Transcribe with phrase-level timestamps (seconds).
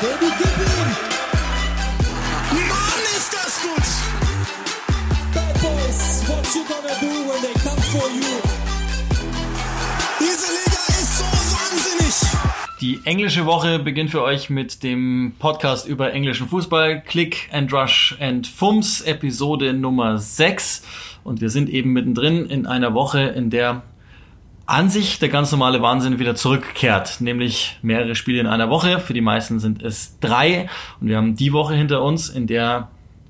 [0.00, 0.90] Baby, gib ihm!
[2.68, 3.88] Mann, ist das gut!
[5.34, 8.40] Bad Boys, what you gonna do when they come for you?
[10.20, 12.14] Diese Liga ist so wahnsinnig!
[12.80, 18.16] Die englische Woche beginnt für euch mit dem Podcast über englischen Fußball, Click and Rush
[18.20, 20.84] and Fums, Episode Nummer 6.
[21.24, 23.82] Und wir sind eben mittendrin in einer Woche, in der
[24.68, 29.00] an sich der ganz normale Wahnsinn wieder zurückkehrt, nämlich mehrere Spiele in einer Woche.
[29.00, 30.68] Für die meisten sind es drei.
[31.00, 32.88] Und wir haben die Woche hinter uns, in der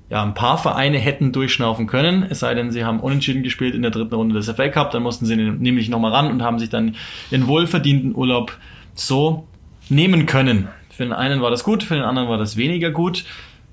[0.09, 3.83] ja, ein paar Vereine hätten durchschnaufen können, es sei denn, sie haben unentschieden gespielt in
[3.83, 6.69] der dritten Runde des FA Cup, dann mussten sie nämlich nochmal ran und haben sich
[6.69, 6.95] dann
[7.29, 8.57] in wohlverdienten Urlaub
[8.95, 9.47] so
[9.87, 10.67] nehmen können.
[10.89, 13.23] Für den einen war das gut, für den anderen war das weniger gut.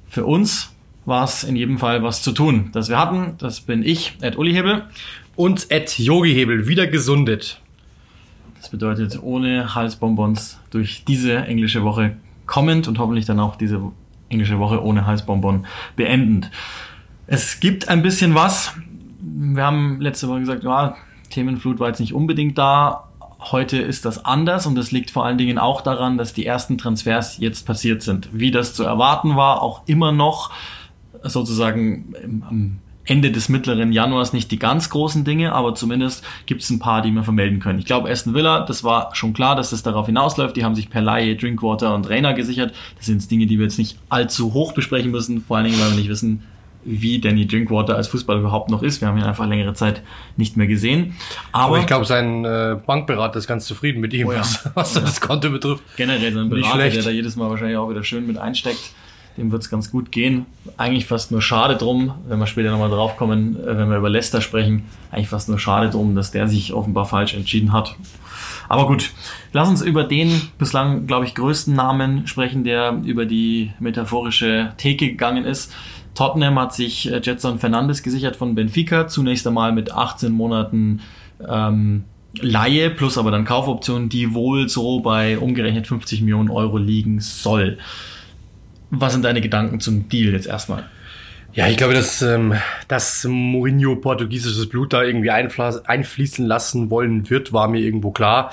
[0.08, 2.70] Für uns war es in jedem Fall was zu tun.
[2.72, 4.84] Das wir hatten, das bin ich, Ed Uli Hebel.
[5.36, 7.60] Und Ed Yogi Hebel wieder gesundet.
[8.56, 13.80] Das bedeutet, ohne Halsbonbons durch diese englische Woche kommend und hoffentlich dann auch diese
[14.30, 16.50] englische Woche ohne Halsbonbon beendend.
[17.26, 18.72] Es gibt ein bisschen was.
[19.20, 20.96] Wir haben letzte Woche gesagt, ja,
[21.28, 23.10] Themenflut war jetzt nicht unbedingt da.
[23.38, 26.78] Heute ist das anders und das liegt vor allen Dingen auch daran, dass die ersten
[26.78, 28.30] Transfers jetzt passiert sind.
[28.32, 30.50] Wie das zu erwarten war, auch immer noch
[31.22, 32.14] sozusagen
[32.48, 36.78] am Ende des mittleren Januars nicht die ganz großen Dinge, aber zumindest gibt es ein
[36.80, 37.78] paar, die wir vermelden können.
[37.78, 40.56] Ich glaube, Aston Villa, das war schon klar, dass das darauf hinausläuft.
[40.56, 42.74] Die haben sich per Laie Drinkwater und Rainer gesichert.
[42.96, 45.90] Das sind Dinge, die wir jetzt nicht allzu hoch besprechen müssen, vor allen Dingen, weil
[45.90, 46.42] wir nicht wissen,
[46.88, 49.00] wie Danny Drinkwater als Fußballer überhaupt noch ist.
[49.00, 50.02] Wir haben ihn einfach längere Zeit
[50.36, 51.16] nicht mehr gesehen.
[51.50, 54.38] Aber, Aber ich glaube, sein äh, Bankberater ist ganz zufrieden mit ihm, Oh ja.
[54.40, 55.04] was, was Oh ja.
[55.06, 55.82] das Konto betrifft.
[55.96, 58.78] generell sein Berater, der da jedes Mal wahrscheinlich auch wieder schön mit einsteckt.
[59.36, 60.46] Dem wird's ganz gut gehen.
[60.76, 64.40] Eigentlich fast nur schade drum, wenn wir später nochmal draufkommen, äh, wenn wir über Leicester
[64.40, 67.96] sprechen, eigentlich fast nur schade drum, dass der sich offenbar falsch entschieden hat.
[68.68, 69.12] Aber gut,
[69.52, 75.08] lass uns über den bislang, glaube ich, größten Namen sprechen, der über die metaphorische Theke
[75.08, 75.72] gegangen ist.
[76.14, 81.00] Tottenham hat sich äh, Jetson Fernandes gesichert von Benfica, zunächst einmal mit 18 Monaten
[81.46, 82.04] ähm,
[82.40, 87.78] Laie plus aber dann Kaufoption, die wohl so bei umgerechnet 50 Millionen Euro liegen soll.
[88.90, 90.88] Was sind deine Gedanken zum Deal jetzt erstmal?
[91.56, 92.52] Ja, ich glaube, dass, ähm,
[92.86, 98.50] dass Mourinho portugiesisches Blut da irgendwie einfließen lassen wollen wird, war mir irgendwo klar.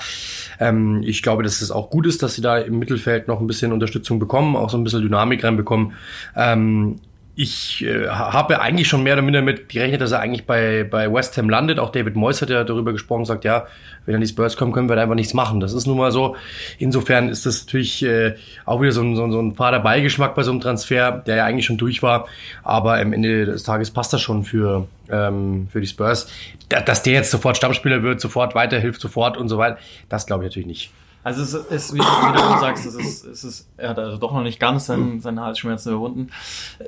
[0.58, 3.46] Ähm, ich glaube, dass es auch gut ist, dass sie da im Mittelfeld noch ein
[3.46, 5.92] bisschen Unterstützung bekommen, auch so ein bisschen Dynamik reinbekommen.
[6.34, 6.98] Ähm,
[7.36, 11.12] ich äh, habe eigentlich schon mehr oder minder damit gerechnet, dass er eigentlich bei, bei
[11.12, 11.78] West Ham landet.
[11.80, 13.66] Auch David Moyes hat ja darüber gesprochen, sagt, ja,
[14.06, 15.58] wenn dann die Spurs kommen, können wir da einfach nichts machen.
[15.58, 16.36] Das ist nun mal so.
[16.78, 18.34] Insofern ist das natürlich äh,
[18.66, 21.36] auch wieder so ein, so, ein- so ein fader Beigeschmack bei so einem Transfer, der
[21.36, 22.26] ja eigentlich schon durch war.
[22.62, 26.28] Aber am Ende des Tages passt das schon für, ähm, für die Spurs.
[26.68, 29.78] Da, dass der jetzt sofort Stammspieler wird, sofort weiterhilft, sofort und so weiter,
[30.08, 30.90] das glaube ich natürlich nicht.
[31.24, 34.32] Also es ist, wie, wie du sagst, es ist, es ist, er hat also doch
[34.32, 36.28] noch nicht ganz seinen, seine Halsschmerzen überwunden.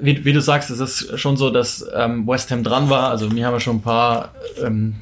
[0.00, 3.08] Wie, wie du sagst, es ist schon so, dass ähm, West Ham dran war.
[3.10, 4.32] Also mir haben wir schon ein paar
[4.62, 4.96] ähm,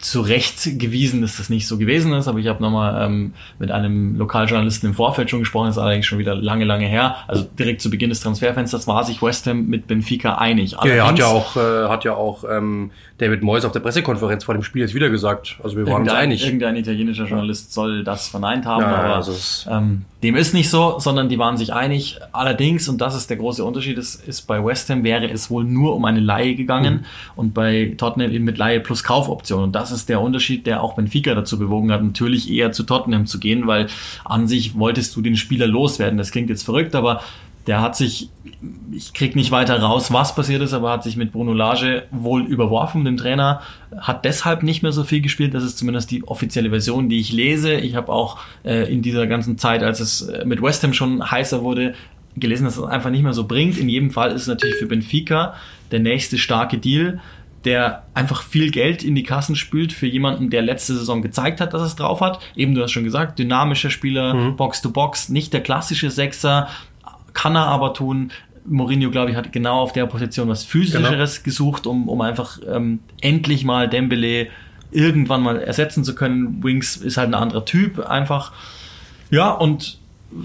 [0.00, 3.70] zu Recht gewiesen, dass das nicht so gewesen ist, aber ich habe nochmal ähm, mit
[3.70, 7.16] einem Lokaljournalisten im Vorfeld schon gesprochen, das ist allerdings schon wieder lange, lange her.
[7.26, 10.72] Also direkt zu Beginn des Transferfensters war sich West Ham mit Benfica einig.
[10.72, 13.80] Ja, er hat Allerdings- ja auch, äh, hat ja auch ähm, David Moyes auf der
[13.80, 15.58] Pressekonferenz vor dem Spiel jetzt wieder gesagt.
[15.62, 16.44] Also wir waren uns einig.
[16.44, 19.32] irgendein italienischer Journalist soll das verneint haben, Ja, aber also
[19.68, 22.18] ähm, dem ist nicht so, sondern die waren sich einig.
[22.32, 25.64] Allerdings, und das ist der große Unterschied, ist, ist bei West Ham wäre es wohl
[25.64, 27.04] nur um eine Laie gegangen Mhm.
[27.36, 29.64] und bei Tottenham eben mit Laie plus Kaufoption.
[29.64, 33.26] Und das ist der Unterschied, der auch Benfica dazu bewogen hat, natürlich eher zu Tottenham
[33.26, 33.88] zu gehen, weil
[34.24, 36.18] an sich wolltest du den Spieler loswerden.
[36.18, 37.20] Das klingt jetzt verrückt, aber
[37.68, 38.30] der hat sich,
[38.90, 42.46] ich krieg nicht weiter raus, was passiert ist, aber hat sich mit Bruno Lage wohl
[42.46, 43.60] überworfen, dem Trainer,
[43.98, 45.52] hat deshalb nicht mehr so viel gespielt.
[45.52, 47.74] Das ist zumindest die offizielle Version, die ich lese.
[47.74, 51.30] Ich habe auch äh, in dieser ganzen Zeit, als es äh, mit West Ham schon
[51.30, 51.94] heißer wurde,
[52.36, 53.76] gelesen, dass es einfach nicht mehr so bringt.
[53.76, 55.54] In jedem Fall ist es natürlich für Benfica
[55.90, 57.20] der nächste starke Deal,
[57.66, 61.74] der einfach viel Geld in die Kassen spült für jemanden, der letzte Saison gezeigt hat,
[61.74, 62.40] dass es drauf hat.
[62.56, 66.68] Eben, du hast schon gesagt, dynamischer Spieler, Box to Box, nicht der klassische Sechser,
[67.38, 68.32] kann er aber tun.
[68.66, 72.98] Mourinho, glaube ich, hat genau auf der Position was Physischeres gesucht, um, um einfach ähm,
[73.20, 74.48] endlich mal Dembele
[74.90, 76.64] irgendwann mal ersetzen zu können.
[76.64, 78.50] Wings ist halt ein anderer Typ einfach.
[79.30, 79.98] Ja, und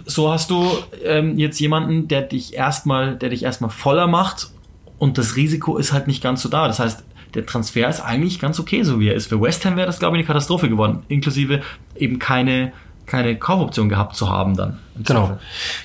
[0.06, 0.70] so hast du
[1.04, 4.52] ähm, jetzt jemanden, der dich erstmal, der dich erstmal voller macht
[5.00, 6.68] und das Risiko ist halt nicht ganz so da.
[6.68, 7.04] Das heißt,
[7.34, 9.28] der Transfer ist eigentlich ganz okay, so wie er ist.
[9.28, 11.62] Für West Ham wäre das, glaube ich, eine Katastrophe geworden, inklusive
[11.96, 12.72] eben keine
[13.06, 14.80] keine Kaufoption gehabt zu haben dann.
[15.04, 15.38] Genau.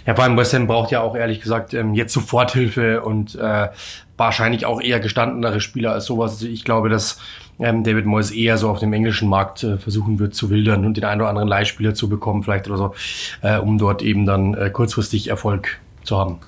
[0.06, 3.69] Ja, vor allem West Ham braucht ja auch ehrlich gesagt ähm, jetzt Soforthilfe und äh,
[4.17, 6.32] wahrscheinlich auch eher gestandenere Spieler als sowas.
[6.32, 7.19] Also ich glaube, dass
[7.59, 10.97] ähm, David Moyes eher so auf dem englischen Markt äh, versuchen wird zu wildern und
[10.97, 12.94] den einen oder anderen Leihspieler zu bekommen vielleicht oder so,
[13.43, 16.38] äh, um dort eben dann äh, kurzfristig Erfolg zu haben.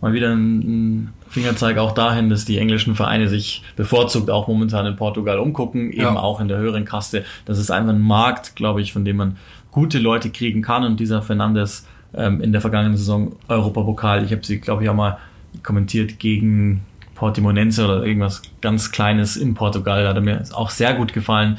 [0.00, 4.96] Mal wieder ein Fingerzeig auch dahin, dass die englischen Vereine sich bevorzugt auch momentan in
[4.96, 6.16] Portugal umgucken, eben ja.
[6.16, 7.24] auch in der höheren Kaste.
[7.44, 9.36] Das ist einfach ein Markt, glaube ich, von dem man
[9.70, 14.44] gute Leute kriegen kann und dieser Fernandes ähm, in der vergangenen Saison Europapokal, ich habe
[14.44, 15.18] sie, glaube ich, auch mal
[15.62, 16.82] kommentiert gegen
[17.14, 20.04] Portimonense oder irgendwas ganz Kleines in Portugal.
[20.04, 21.58] Da hat er mir auch sehr gut gefallen.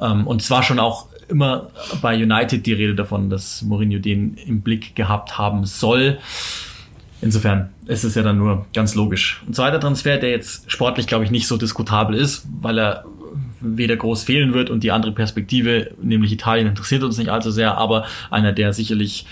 [0.00, 1.70] Ähm, und es war schon auch immer
[2.00, 6.18] bei United die Rede davon, dass Mourinho den im Blick gehabt haben soll.
[7.22, 9.42] Insofern ist es ja dann nur ganz logisch.
[9.46, 13.04] Ein zweiter Transfer, der jetzt sportlich, glaube ich, nicht so diskutabel ist, weil er
[13.60, 17.76] weder groß fehlen wird und die andere Perspektive, nämlich Italien, interessiert uns nicht allzu sehr,
[17.78, 19.26] aber einer, der sicherlich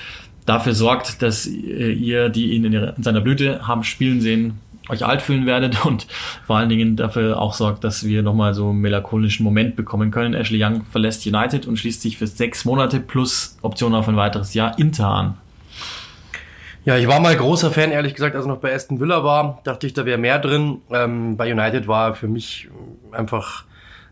[0.46, 4.58] dafür sorgt, dass ihr, die ihn in, ihrer, in seiner Blüte haben spielen sehen,
[4.88, 6.06] euch alt fühlen werdet und
[6.46, 10.34] vor allen Dingen dafür auch sorgt, dass wir nochmal so einen melancholischen Moment bekommen können.
[10.34, 14.54] Ashley Young verlässt United und schließt sich für sechs Monate plus Option auf ein weiteres
[14.54, 15.38] Jahr Inter an.
[16.84, 19.60] Ja, ich war mal großer Fan, ehrlich gesagt, als ich noch bei Aston Villa war.
[19.64, 20.78] Dachte ich, da wäre mehr drin.
[20.90, 22.68] Ähm, bei United war für mich
[23.12, 23.64] einfach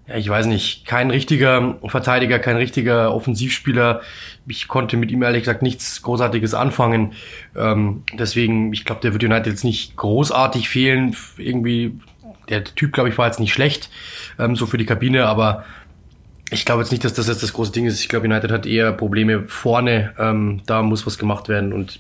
[0.09, 4.03] ja, ich weiß nicht, kein richtiger Verteidiger, kein richtiger Offensivspieler.
[4.47, 7.15] Ich konnte mit ihm ehrlich gesagt nichts Großartiges anfangen.
[7.57, 11.17] Ähm, deswegen, ich glaube, der wird United jetzt nicht großartig fehlen.
[11.39, 11.99] Irgendwie,
[12.49, 13.91] der Typ, glaube ich, war jetzt nicht schlecht,
[14.39, 15.65] ähm, so für die Kabine, aber
[16.51, 18.01] ich glaube jetzt nicht, dass das jetzt das große Ding ist.
[18.01, 20.15] Ich glaube, United hat eher Probleme vorne.
[20.19, 21.99] Ähm, da muss was gemacht werden und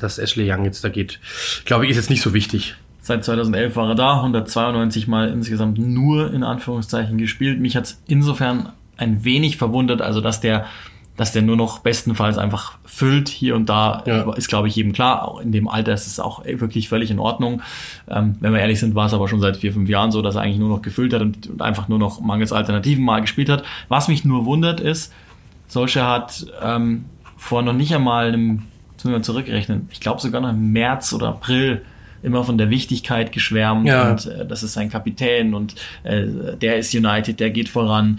[0.00, 1.18] dass Ashley Young jetzt da geht,
[1.64, 2.76] glaube ich, ist jetzt nicht so wichtig.
[3.08, 7.58] Seit 2011 war er da, 192 Mal insgesamt nur in Anführungszeichen gespielt.
[7.58, 8.68] Mich hat es insofern
[8.98, 10.66] ein wenig verwundert, also dass der,
[11.16, 14.30] dass der nur noch bestenfalls einfach füllt hier und da, ja.
[14.34, 15.26] ist glaube ich jedem klar.
[15.26, 17.62] Auch in dem Alter ist es auch wirklich völlig in Ordnung.
[18.10, 20.34] Ähm, wenn wir ehrlich sind, war es aber schon seit vier, fünf Jahren so, dass
[20.34, 23.48] er eigentlich nur noch gefüllt hat und, und einfach nur noch mangels Alternativen mal gespielt
[23.48, 23.64] hat.
[23.88, 25.14] Was mich nur wundert ist,
[25.68, 27.06] Solskjaer hat ähm,
[27.38, 31.14] vor noch nicht einmal einem, jetzt müssen wir zurückrechnen, ich glaube sogar noch im März
[31.14, 31.86] oder April
[32.22, 34.10] immer von der Wichtigkeit geschwärmt ja.
[34.10, 35.74] und äh, das ist sein Kapitän und
[36.04, 36.26] äh,
[36.60, 38.18] der ist United, der geht voran.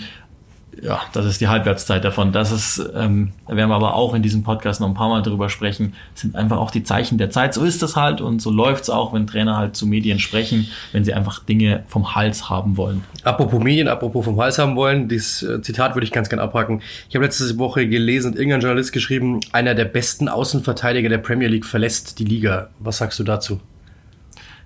[0.82, 2.32] Ja, das ist die Halbwertszeit davon.
[2.32, 5.22] Das ist, ähm, da werden wir aber auch in diesem Podcast noch ein paar Mal
[5.22, 7.54] drüber sprechen, sind einfach auch die Zeichen der Zeit.
[7.54, 11.04] So ist das halt und so läuft's auch, wenn Trainer halt zu Medien sprechen, wenn
[11.04, 13.04] sie einfach Dinge vom Hals haben wollen.
[13.24, 16.82] Apropos Medien, apropos vom Hals haben wollen, dieses äh, Zitat würde ich ganz gerne abhaken.
[17.10, 21.66] Ich habe letzte Woche gelesen, irgendein Journalist geschrieben, einer der besten Außenverteidiger der Premier League
[21.66, 22.70] verlässt die Liga.
[22.80, 23.60] Was sagst du dazu?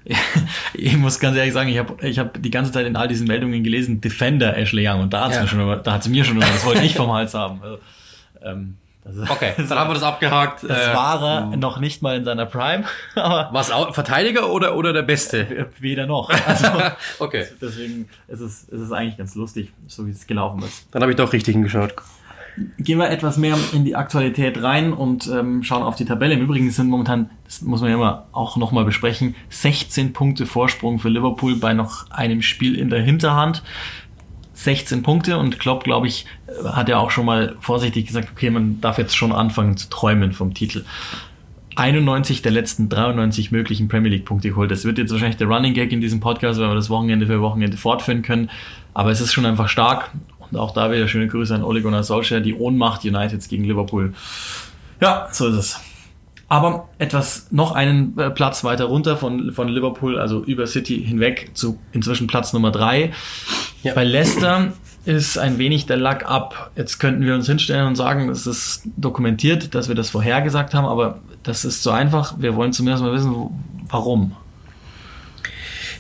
[0.74, 3.28] ich muss ganz ehrlich sagen, ich habe ich hab die ganze Zeit in all diesen
[3.28, 5.58] Meldungen gelesen, Defender Ashley Young und da hat es ja.
[5.58, 7.62] mir, da hat's mir schon, das wollte ich vom Hals haben.
[7.62, 7.80] Also,
[8.44, 10.64] ähm, ist, okay, dann haben wir das abgehakt.
[10.64, 11.60] Das äh, war er hm.
[11.60, 12.86] noch nicht mal in seiner Prime.
[13.16, 15.68] Was Verteidiger oder oder der Beste?
[15.80, 16.30] Weder noch.
[16.48, 16.68] Also,
[17.20, 17.48] okay.
[17.62, 20.88] Deswegen ist es, ist es eigentlich ganz lustig, so wie es gelaufen ist.
[20.92, 21.96] Dann habe ich doch richtig hingeschaut
[22.78, 26.34] gehen wir etwas mehr in die Aktualität rein und ähm, schauen auf die Tabelle.
[26.36, 31.00] Im Übrigen sind momentan, das muss man ja immer auch nochmal besprechen, 16 Punkte Vorsprung
[31.00, 33.64] für Liverpool bei noch einem Spiel in der Hinterhand.
[34.54, 36.26] 16 Punkte und Klopp, glaube ich,
[36.64, 40.32] hat ja auch schon mal vorsichtig gesagt, okay, man darf jetzt schon anfangen zu träumen
[40.32, 40.86] vom Titel.
[41.76, 44.70] 91 der letzten 93 möglichen Premier League Punkte geholt.
[44.70, 47.42] Das wird jetzt wahrscheinlich der Running Gag in diesem Podcast, weil wir das Wochenende für
[47.42, 48.50] Wochenende fortführen können.
[48.94, 50.12] Aber es ist schon einfach stark
[50.56, 54.14] auch da wieder schöne Grüße an Ole Gunnar Solskjaer, die Ohnmacht Uniteds gegen Liverpool.
[55.02, 55.80] Ja, so ist es.
[56.50, 61.52] Aber etwas noch einen äh, Platz weiter runter von, von Liverpool, also über City hinweg
[61.54, 63.12] zu inzwischen Platz Nummer drei.
[63.82, 63.94] Ja.
[63.96, 64.72] Bei Leicester
[65.06, 66.72] ist ein wenig der Lack ab.
[66.76, 70.86] Jetzt könnten wir uns hinstellen und sagen, es ist dokumentiert, dass wir das vorhergesagt haben,
[70.86, 72.36] aber das ist so einfach.
[72.38, 73.34] Wir wollen zumindest mal wissen,
[73.90, 74.36] warum.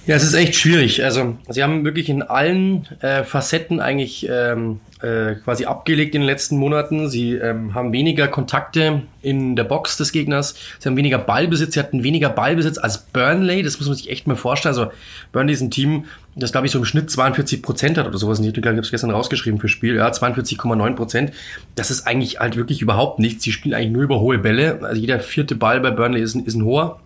[0.05, 1.01] Ja, es ist echt schwierig.
[1.05, 6.27] Also, sie haben wirklich in allen äh, Facetten eigentlich ähm, äh, quasi abgelegt in den
[6.27, 7.09] letzten Monaten.
[7.09, 10.55] Sie ähm, haben weniger Kontakte in der Box des Gegners.
[10.79, 11.75] Sie haben weniger Ballbesitz.
[11.75, 13.63] Sie hatten weniger Ballbesitz als Burnley.
[13.63, 14.75] Das muss man sich echt mal vorstellen.
[14.75, 14.91] Also,
[15.31, 16.03] Burnley ist ein Team,
[16.35, 18.41] das glaube ich so im Schnitt 42 Prozent hat oder sowas.
[18.41, 19.95] Ich habe es gestern rausgeschrieben für Spiel.
[19.95, 21.31] Ja, 42,9 Prozent.
[21.75, 23.45] Das ist eigentlich halt wirklich überhaupt nichts.
[23.45, 24.79] Sie spielen eigentlich nur über hohe Bälle.
[24.81, 26.99] Also, jeder vierte Ball bei Burnley ist ist ein hoher.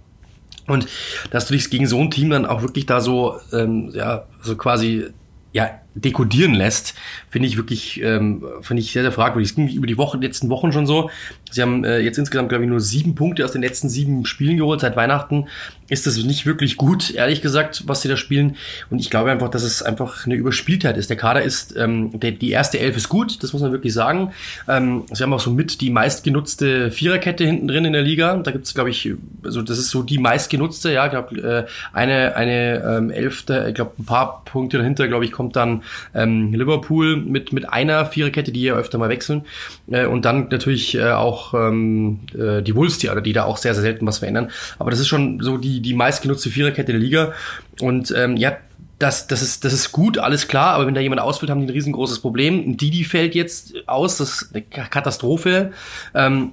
[0.68, 0.88] Und
[1.32, 4.56] dass du dich gegen so ein Team dann auch wirklich da so, ähm, ja, so
[4.56, 5.08] quasi,
[5.54, 6.96] ja, dekodieren lässt,
[7.30, 9.50] finde ich wirklich, ähm, finde ich sehr, sehr fragwürdig.
[9.50, 11.10] Es ging über die Woche, letzten Wochen schon so.
[11.52, 14.58] Sie haben äh, jetzt insgesamt, glaube ich, nur sieben Punkte aus den letzten sieben Spielen
[14.58, 15.48] geholt seit Weihnachten.
[15.90, 18.58] Ist das nicht wirklich gut, ehrlich gesagt, was sie da spielen.
[18.90, 21.10] Und ich glaube einfach, dass es einfach eine Überspieltheit ist.
[21.10, 24.34] Der Kader ist, ähm, der, die erste Elf ist gut, das muss man wirklich sagen.
[24.68, 28.36] Ähm, sie haben auch so mit die meistgenutzte Viererkette hinten drin in der Liga.
[28.36, 29.14] Da gibt es, glaube ich,
[29.44, 33.76] also das ist so die meistgenutzte, ja, ich glaube, äh, eine, eine ähm, Elfte, ich
[33.76, 35.84] glaube, ein paar Punkte dahinter, glaube ich, kommt dann
[36.14, 39.46] ähm, Liverpool mit, mit einer Viererkette, die ja öfter mal wechseln.
[39.90, 43.74] Äh, und dann natürlich äh, auch ähm, äh, die Wolves, die, die da auch sehr,
[43.74, 44.50] sehr selten was verändern.
[44.80, 47.34] Aber das ist schon so die, die meistgenutzte Viererkette der Liga.
[47.80, 48.58] Und ähm, ja,
[49.00, 51.68] das, das, ist, das ist gut, alles klar, aber wenn da jemand ausfällt, haben die
[51.68, 52.78] ein riesengroßes Problem.
[52.78, 55.72] Didi fällt jetzt aus, das ist eine Katastrophe.
[56.16, 56.52] Ähm,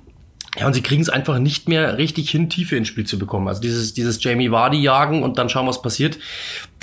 [0.58, 3.48] ja, und sie kriegen es einfach nicht mehr richtig hin, Tiefe ins Spiel zu bekommen.
[3.48, 6.18] Also dieses, dieses Jamie Vardy jagen und dann schauen, was passiert,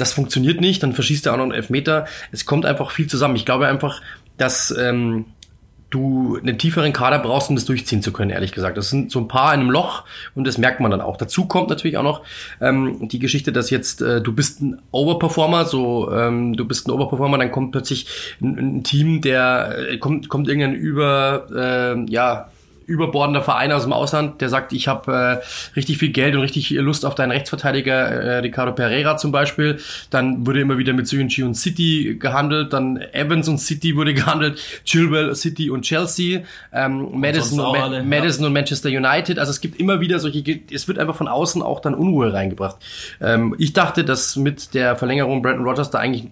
[0.01, 0.83] das funktioniert nicht.
[0.83, 2.05] Dann verschießt er auch noch einen Elfmeter.
[2.31, 3.35] Es kommt einfach viel zusammen.
[3.35, 4.01] Ich glaube einfach,
[4.37, 5.25] dass ähm,
[5.91, 8.77] du einen tieferen Kader brauchst, um das durchziehen zu können, ehrlich gesagt.
[8.77, 10.05] Das sind so ein paar in einem Loch
[10.35, 11.17] und das merkt man dann auch.
[11.17, 12.23] Dazu kommt natürlich auch noch
[12.61, 16.91] ähm, die Geschichte, dass jetzt äh, du bist ein Overperformer, so ähm, du bist ein
[16.91, 18.07] Overperformer, dann kommt plötzlich
[18.41, 22.50] ein, ein Team, der äh, kommt kommt irgendein über äh, ja
[22.91, 26.69] überbordender Verein aus dem Ausland, der sagt, ich habe äh, richtig viel Geld und richtig
[26.71, 29.79] Lust auf deinen Rechtsverteidiger äh, Ricardo Pereira zum Beispiel.
[30.09, 34.59] Dann wurde immer wieder mit Soyunchi und City gehandelt, dann Evans und City wurde gehandelt,
[34.85, 36.41] Chilwell, City und Chelsea,
[36.73, 38.47] ähm, Madison, und, Ma alle, Madison ja.
[38.47, 39.39] und Manchester United.
[39.39, 42.77] Also es gibt immer wieder solche, es wird einfach von außen auch dann Unruhe reingebracht.
[43.21, 46.27] Ähm, ich dachte, dass mit der Verlängerung Brandon Rogers da eigentlich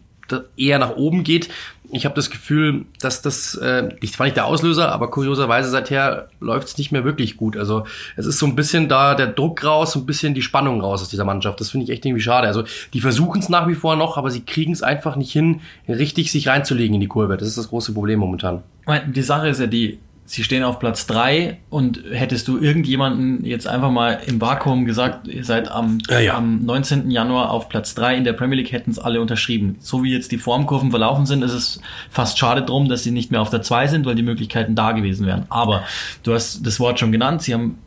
[0.57, 1.49] eher nach oben geht
[1.91, 6.29] ich habe das Gefühl, dass das, äh, ich war nicht der Auslöser, aber kurioserweise seither
[6.39, 7.57] läuft es nicht mehr wirklich gut.
[7.57, 10.81] Also es ist so ein bisschen da der Druck raus, so ein bisschen die Spannung
[10.81, 11.59] raus aus dieser Mannschaft.
[11.59, 12.47] Das finde ich echt irgendwie schade.
[12.47, 15.61] Also die versuchen es nach wie vor noch, aber sie kriegen es einfach nicht hin,
[15.87, 17.37] richtig sich reinzulegen in die Kurve.
[17.37, 18.61] Das ist das große Problem momentan.
[19.07, 23.67] Die Sache ist ja die, sie stehen auf Platz drei und hättest du irgendjemanden jetzt
[23.67, 26.37] einfach mal im Vakuum gesagt, ihr seid am, ja, ja.
[26.37, 27.09] am 19.
[27.09, 29.77] Januar auf Platz drei in der Premier League, hätten es alle unterschrieben.
[29.79, 31.81] So wie jetzt die Formkurven verlaufen sind, ist es
[32.11, 34.91] fast schade drum, dass sie nicht mehr auf der zwei sind, weil die Möglichkeiten da
[34.91, 35.47] gewesen wären.
[35.49, 35.83] Aber
[36.21, 37.79] du hast das Wort schon genannt, sie haben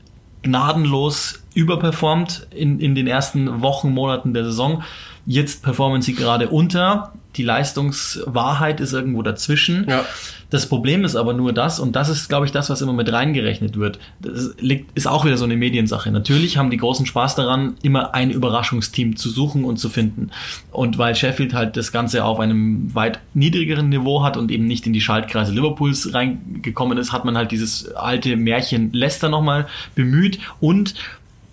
[0.43, 4.83] gnadenlos überperformt in, in den ersten Wochen, Monaten der Saison.
[5.27, 7.13] Jetzt performen sie gerade unter.
[7.37, 9.87] Die Leistungswahrheit ist irgendwo dazwischen.
[9.89, 10.05] Ja.
[10.53, 13.11] Das Problem ist aber nur das, und das ist, glaube ich, das, was immer mit
[13.11, 13.99] reingerechnet wird.
[14.21, 16.11] Das liegt, ist auch wieder so eine Mediensache.
[16.11, 20.31] Natürlich haben die großen Spaß daran, immer ein Überraschungsteam zu suchen und zu finden.
[20.71, 24.87] Und weil Sheffield halt das Ganze auf einem weit niedrigeren Niveau hat und eben nicht
[24.87, 30.39] in die Schaltkreise Liverpools reingekommen ist, hat man halt dieses alte Märchen Leicester nochmal bemüht
[30.61, 30.95] und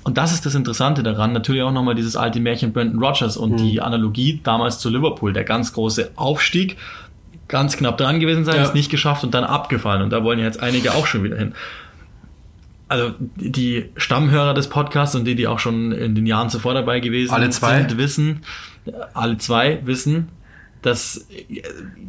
[0.03, 3.51] und das ist das Interessante daran, natürlich auch nochmal dieses alte Märchen Brandon Rogers und
[3.51, 3.57] mhm.
[3.57, 6.77] die Analogie damals zu Liverpool, der ganz große Aufstieg,
[7.49, 8.63] ganz knapp dran gewesen sein, ja.
[8.63, 10.01] ist nicht geschafft und dann abgefallen.
[10.01, 11.53] Und da wollen ja jetzt einige auch schon wieder hin.
[12.87, 17.01] Also die Stammhörer des Podcasts und die, die auch schon in den Jahren zuvor dabei
[17.01, 17.79] gewesen alle zwei.
[17.79, 18.41] sind, wissen,
[19.13, 20.29] alle zwei wissen,
[20.81, 21.27] dass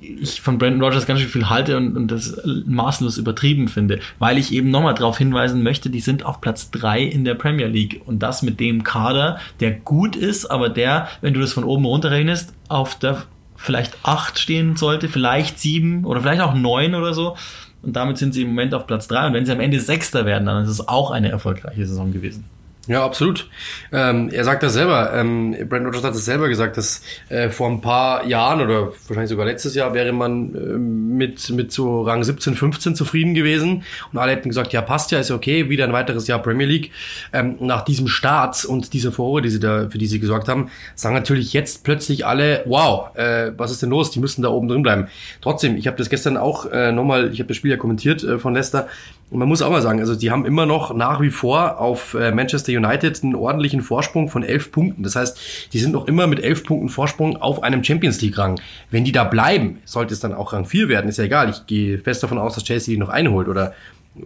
[0.00, 4.38] ich von Brandon Rogers ganz schön viel halte und, und das maßlos übertrieben finde, weil
[4.38, 8.00] ich eben nochmal darauf hinweisen möchte, die sind auf Platz drei in der Premier League
[8.06, 11.84] und das mit dem Kader, der gut ist, aber der, wenn du das von oben
[11.84, 13.24] runterrechnest, auf der
[13.60, 17.36] vielleicht acht stehen sollte, vielleicht sieben oder vielleicht auch neun oder so.
[17.82, 19.26] Und damit sind sie im Moment auf Platz drei.
[19.26, 22.44] Und wenn sie am Ende Sechster werden, dann ist es auch eine erfolgreiche Saison gewesen.
[22.90, 23.48] Ja, absolut.
[23.92, 25.12] Ähm, er sagt das selber.
[25.14, 29.30] Ähm, Brandon Rogers hat es selber gesagt, dass äh, vor ein paar Jahren oder wahrscheinlich
[29.30, 33.84] sogar letztes Jahr wäre man äh, mit, mit so Rang 17, 15 zufrieden gewesen.
[34.12, 36.90] Und alle hätten gesagt, ja, passt ja, ist okay, wieder ein weiteres Jahr Premier League.
[37.32, 40.72] Ähm, nach diesem Start und dieser Furore, die sie da, für die sie gesorgt haben,
[40.96, 44.10] sagen natürlich jetzt plötzlich alle, wow, äh, was ist denn los?
[44.10, 45.06] Die müssen da oben drin bleiben.
[45.42, 48.40] Trotzdem, ich habe das gestern auch äh, nochmal, ich habe das Spiel ja kommentiert äh,
[48.40, 48.88] von Leicester.
[49.32, 52.32] Man muss auch mal sagen, also die haben immer noch nach wie vor auf äh,
[52.32, 55.04] Manchester United einen ordentlichen Vorsprung von elf Punkten.
[55.04, 58.60] Das heißt, die sind noch immer mit elf Punkten Vorsprung auf einem Champions League Rang.
[58.90, 61.48] Wenn die da bleiben, sollte es dann auch Rang 4 werden, ist ja egal.
[61.50, 63.72] Ich gehe fest davon aus, dass Chelsea die noch einholt oder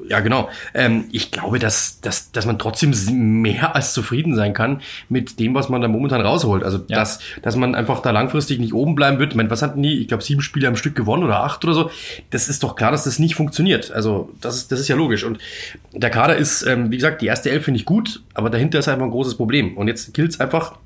[0.09, 0.49] ja, genau.
[0.73, 2.93] Ähm, ich glaube, dass, dass, dass man trotzdem
[3.43, 6.63] mehr als zufrieden sein kann mit dem, was man da momentan rausholt.
[6.63, 6.97] Also, ja.
[6.97, 9.33] dass, dass man einfach da langfristig nicht oben bleiben wird.
[9.33, 10.01] Ich meine, was hatten die?
[10.01, 11.91] Ich glaube, sieben Spiele am Stück gewonnen oder acht oder so.
[12.31, 13.93] Das ist doch klar, dass das nicht funktioniert.
[13.93, 15.25] Also, das ist, das ist ja logisch.
[15.25, 15.39] Und
[15.93, 18.89] der Kader ist, ähm, wie gesagt, die erste Elf finde ich gut, aber dahinter ist
[18.89, 19.77] einfach ein großes Problem.
[19.77, 20.79] Und jetzt gilt es einfach,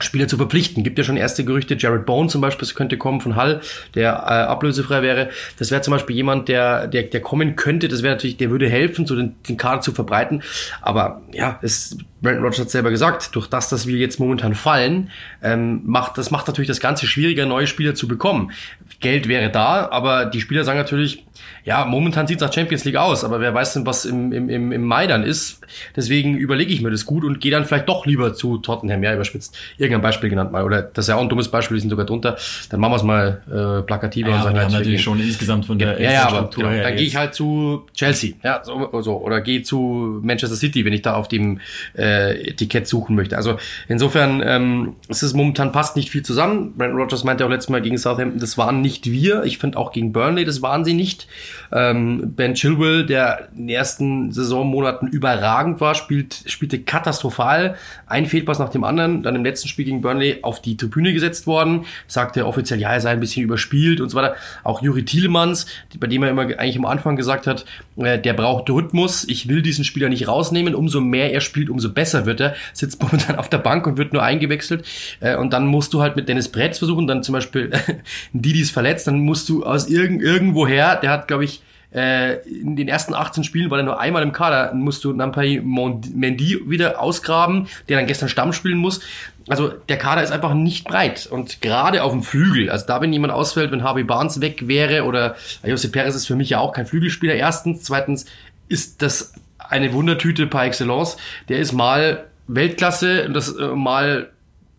[0.00, 0.82] Spieler zu verpflichten.
[0.82, 3.60] Gibt ja schon erste Gerüchte, Jared Bone zum Beispiel könnte kommen von Hall,
[3.94, 5.30] der äh, ablösefrei wäre.
[5.58, 7.88] Das wäre zum Beispiel jemand, der, der, der kommen könnte.
[7.88, 10.42] Das wäre natürlich, der würde helfen, so den, den Kader zu verbreiten.
[10.80, 15.10] Aber ja, es Brandon Rogers hat selber gesagt, durch das, dass wir jetzt momentan fallen,
[15.42, 18.52] ähm, macht das macht natürlich das Ganze schwieriger, neue Spieler zu bekommen.
[19.02, 21.24] Geld wäre da, aber die Spieler sagen natürlich,
[21.64, 24.48] ja, momentan sieht es nach Champions League aus, aber wer weiß denn, was im, im,
[24.48, 25.60] im, im Mai dann ist.
[25.94, 29.14] Deswegen überlege ich mir das gut und gehe dann vielleicht doch lieber zu Tottenham, ja,
[29.14, 29.56] überspitzt.
[29.78, 30.64] Irgendein Beispiel genannt mal.
[30.64, 32.36] Oder das ist ja auch ein dummes Beispiel, die sind sogar drunter.
[32.70, 35.20] Dann machen wir es mal äh, plakativer Ja, und sagen wir halt, haben natürlich schon
[35.20, 38.62] insgesamt von der ja, ja, aber genau, her dann gehe ich halt zu Chelsea, ja,
[38.64, 41.60] so, so oder gehe zu Manchester City, wenn ich da auf dem
[41.96, 43.36] äh, Etikett suchen möchte.
[43.36, 43.56] Also
[43.88, 46.74] insofern, ähm, es ist momentan passt nicht viel zusammen.
[46.76, 49.44] Brandon Rogers meinte auch letztes Mal gegen Southampton, das waren nicht wir.
[49.44, 51.26] Ich finde auch gegen Burnley, das waren sie nicht.
[51.72, 57.76] Ähm, ben Chilwell, der in den ersten Saisonmonaten überragend war, spielt, spielte katastrophal.
[58.06, 59.22] Ein Fehlpass nach dem anderen.
[59.22, 61.86] Dann im letzten Spiel gegen Burnley auf die Tribüne gesetzt worden.
[62.06, 64.36] Sagte offiziell, ja, er sei ein bisschen überspielt und so weiter.
[64.64, 67.64] Auch Juri Tielemans, die- bei dem er immer eigentlich am Anfang gesagt hat,
[67.96, 69.24] äh, der braucht Rhythmus.
[69.28, 70.74] Ich will diesen Spieler nicht rausnehmen.
[70.74, 72.54] Umso mehr er spielt, umso besser wird er.
[72.74, 74.84] Sitzt momentan auf der Bank und wird nur eingewechselt.
[75.20, 77.06] Äh, und dann musst du halt mit Dennis Bretz versuchen.
[77.06, 77.70] Dann zum Beispiel
[78.34, 79.06] Didi ist verletzt.
[79.06, 81.61] Dann musst du aus irgend, irgendwoher, der hat, glaube ich,
[81.94, 85.60] äh, in den ersten 18 Spielen war er nur einmal im Kader, musst du Nampay
[85.60, 89.00] Mendy wieder ausgraben, der dann gestern Stamm spielen muss.
[89.48, 91.26] Also der Kader ist einfach nicht breit.
[91.26, 95.04] Und gerade auf dem Flügel, also da wenn jemand ausfällt, wenn Harvey Barnes weg wäre
[95.04, 97.34] oder Jose Perez ist für mich ja auch kein Flügelspieler.
[97.34, 98.26] Erstens, zweitens
[98.68, 101.16] ist das eine Wundertüte par excellence,
[101.48, 104.30] der ist mal Weltklasse und das äh, mal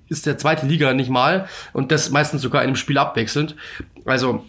[0.09, 3.55] ist der zweite Liga nicht mal und das meistens sogar in einem Spiel abwechselnd.
[4.05, 4.45] Also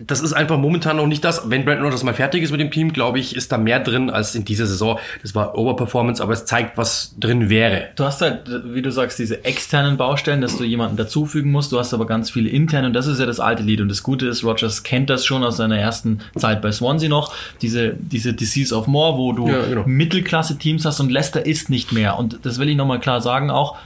[0.00, 1.50] das ist einfach momentan noch nicht das.
[1.50, 4.10] Wenn Brandon Rodgers mal fertig ist mit dem Team, glaube ich, ist da mehr drin
[4.10, 4.98] als in dieser Saison.
[5.22, 7.88] Das war Overperformance, aber es zeigt, was drin wäre.
[7.96, 11.72] Du hast halt, wie du sagst, diese externen Baustellen, dass du jemanden dazufügen musst.
[11.72, 13.80] Du hast aber ganz viele interne und das ist ja das alte Lied.
[13.80, 17.34] Und das Gute ist, Rogers kennt das schon aus seiner ersten Zeit bei Swansea noch.
[17.60, 19.82] Diese, diese Disease of More, wo du Ja, genau.
[19.86, 22.18] Mittelklasse-Teams hast und Leicester ist nicht mehr.
[22.18, 23.76] Und das will ich nochmal klar sagen auch.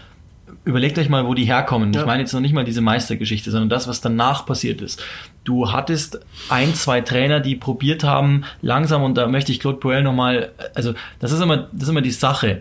[0.65, 1.93] Überlegt euch mal, wo die herkommen.
[1.93, 2.01] Ja.
[2.01, 5.03] Ich meine jetzt noch nicht mal diese Meistergeschichte, sondern das, was danach passiert ist.
[5.49, 10.03] Du hattest ein, zwei Trainer, die probiert haben, langsam, und da möchte ich Claude Puel
[10.03, 12.61] nochmal, also das ist immer, das ist immer die Sache.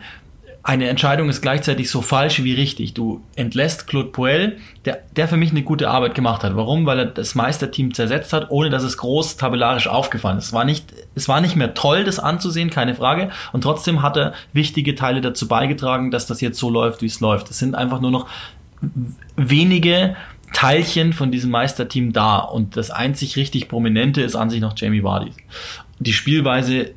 [0.64, 2.94] Eine Entscheidung ist gleichzeitig so falsch wie richtig.
[2.94, 6.56] Du entlässt Claude Puel, der, der für mich eine gute Arbeit gemacht hat.
[6.56, 6.86] Warum?
[6.86, 10.46] Weil er das Meisterteam zersetzt hat, ohne dass es groß tabellarisch aufgefallen ist.
[10.46, 13.32] Es war nicht, es war nicht mehr toll, das anzusehen, keine Frage.
[13.52, 17.20] Und trotzdem hat er wichtige Teile dazu beigetragen, dass das jetzt so läuft, wie es
[17.20, 17.50] läuft.
[17.50, 18.28] Es sind einfach nur noch
[19.36, 20.16] wenige
[20.54, 22.38] Teilchen von diesem Meisterteam da.
[22.38, 25.32] Und das einzig richtig Prominente ist an sich noch Jamie Vardy.
[26.00, 26.92] Die Spielweise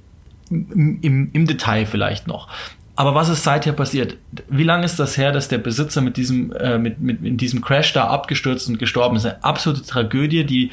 [0.50, 2.49] im, im, im Detail vielleicht noch.
[2.97, 4.19] Aber was ist seither passiert?
[4.49, 7.63] Wie lange ist das her, dass der Besitzer mit diesem, äh, mit, mit, in diesem
[7.63, 9.25] Crash da abgestürzt und gestorben ist?
[9.25, 10.71] Eine absolute Tragödie, die,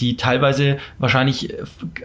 [0.00, 1.54] die teilweise wahrscheinlich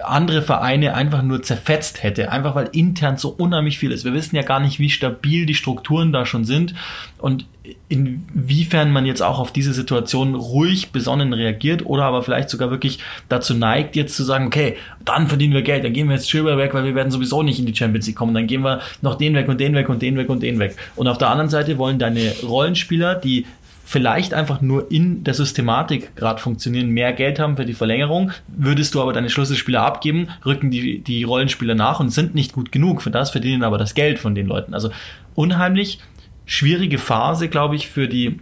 [0.04, 2.32] andere Vereine einfach nur zerfetzt hätte.
[2.32, 4.06] Einfach weil intern so unheimlich viel ist.
[4.06, 6.76] Wir wissen ja gar nicht, wie stabil die Strukturen da schon sind
[7.18, 7.46] und
[7.88, 13.00] inwiefern man jetzt auch auf diese Situation ruhig, besonnen reagiert oder aber vielleicht sogar wirklich
[13.30, 16.58] dazu neigt, jetzt zu sagen, okay, dann verdienen wir Geld, dann gehen wir jetzt Chilwell
[16.58, 19.16] weg, weil wir werden sowieso nicht in die Champions League kommen, dann gehen wir noch
[19.16, 20.76] den weg und den weg und den weg und den weg.
[20.96, 23.46] Und auf der anderen Seite wollen deine Rollenspieler, die
[23.86, 28.96] vielleicht einfach nur in der Systematik gerade funktionieren, mehr Geld haben für die Verlängerung, würdest
[28.96, 33.02] du aber deine Schlüsselspieler abgeben, rücken die, die Rollenspieler nach und sind nicht gut genug.
[33.02, 34.74] Für das verdienen aber das Geld von den Leuten.
[34.74, 34.90] Also
[35.36, 36.00] unheimlich
[36.46, 38.40] schwierige Phase, glaube ich, für die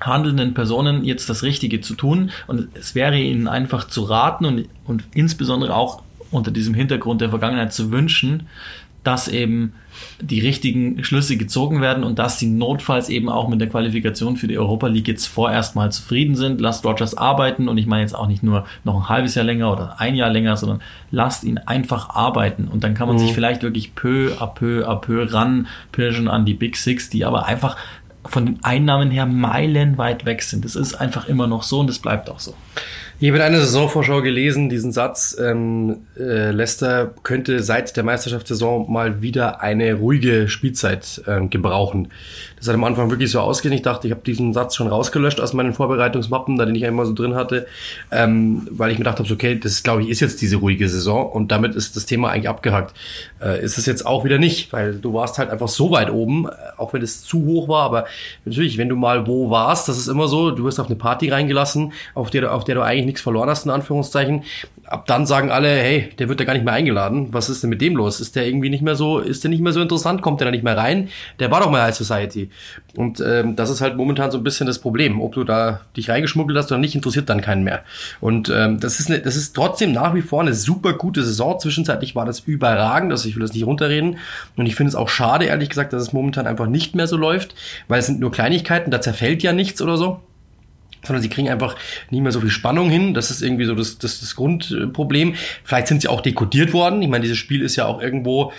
[0.00, 2.30] handelnden Personen jetzt das Richtige zu tun.
[2.46, 7.30] Und es wäre ihnen einfach zu raten und, und insbesondere auch unter diesem Hintergrund der
[7.30, 8.48] Vergangenheit zu wünschen,
[9.04, 9.72] dass eben
[10.20, 14.46] die richtigen Schlüsse gezogen werden und dass sie notfalls eben auch mit der Qualifikation für
[14.48, 16.60] die Europa League jetzt vorerst mal zufrieden sind.
[16.60, 19.72] Lasst Rogers arbeiten und ich meine jetzt auch nicht nur noch ein halbes Jahr länger
[19.72, 23.20] oder ein Jahr länger, sondern lasst ihn einfach arbeiten und dann kann man Mhm.
[23.20, 27.46] sich vielleicht wirklich peu à peu à peu ranpirschen an die Big Six, die aber
[27.46, 27.76] einfach
[28.24, 30.64] von den Einnahmen her meilenweit weg sind.
[30.64, 32.54] Das ist einfach immer noch so und das bleibt auch so.
[33.22, 38.90] Ich habe in einer Saisonvorschau gelesen, diesen Satz, ähm, äh, Leicester könnte seit der Meisterschaftssaison
[38.92, 42.08] mal wieder eine ruhige Spielzeit ähm, gebrauchen.
[42.58, 43.72] Das hat am Anfang wirklich so ausgehen.
[43.74, 47.06] Ich dachte, ich habe diesen Satz schon rausgelöscht aus meinen Vorbereitungsmappen, da den ich einmal
[47.06, 47.68] so drin hatte,
[48.10, 51.30] ähm, weil ich mir gedacht habe, okay, das glaube ich ist jetzt diese ruhige Saison
[51.30, 52.92] und damit ist das Thema eigentlich abgehakt.
[53.40, 56.46] Äh, ist es jetzt auch wieder nicht, weil du warst halt einfach so weit oben,
[56.46, 58.06] äh, auch wenn es zu hoch war, aber
[58.44, 61.30] natürlich, wenn du mal wo warst, das ist immer so, du wirst auf eine Party
[61.30, 64.42] reingelassen, auf der auf der du eigentlich nichts verloren hast, in Anführungszeichen.
[64.86, 67.28] ab dann sagen alle, hey, der wird ja gar nicht mehr eingeladen.
[67.30, 68.20] Was ist denn mit dem los?
[68.20, 70.20] Ist der irgendwie nicht mehr so, ist der nicht mehr so interessant?
[70.20, 71.08] Kommt der da nicht mehr rein?
[71.38, 72.50] Der war doch mal High Society.
[72.96, 75.20] Und ähm, das ist halt momentan so ein bisschen das Problem.
[75.20, 77.84] Ob du da dich reingeschmuggelt hast oder nicht, interessiert dann keinen mehr.
[78.20, 81.58] Und ähm, das ist eine, das ist trotzdem nach wie vor eine super gute Saison.
[81.58, 84.18] Zwischenzeitlich war das überragend, also ich will das nicht runterreden.
[84.56, 87.16] Und ich finde es auch schade, ehrlich gesagt, dass es momentan einfach nicht mehr so
[87.16, 87.54] läuft,
[87.88, 90.20] weil es sind nur Kleinigkeiten, da zerfällt ja nichts oder so
[91.04, 91.76] sondern sie kriegen einfach
[92.10, 93.14] nicht mehr so viel Spannung hin.
[93.14, 95.34] Das ist irgendwie so das, das, das Grundproblem.
[95.64, 97.02] Vielleicht sind sie auch dekodiert worden.
[97.02, 98.52] Ich meine, dieses Spiel ist ja auch irgendwo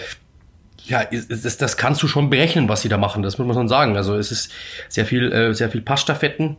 [0.86, 3.24] ja, das, das kannst du schon berechnen, was sie da machen.
[3.24, 3.96] Das muss man schon sagen.
[3.96, 4.52] Also es ist
[4.90, 6.58] sehr viel, äh, sehr viel Passstaffetten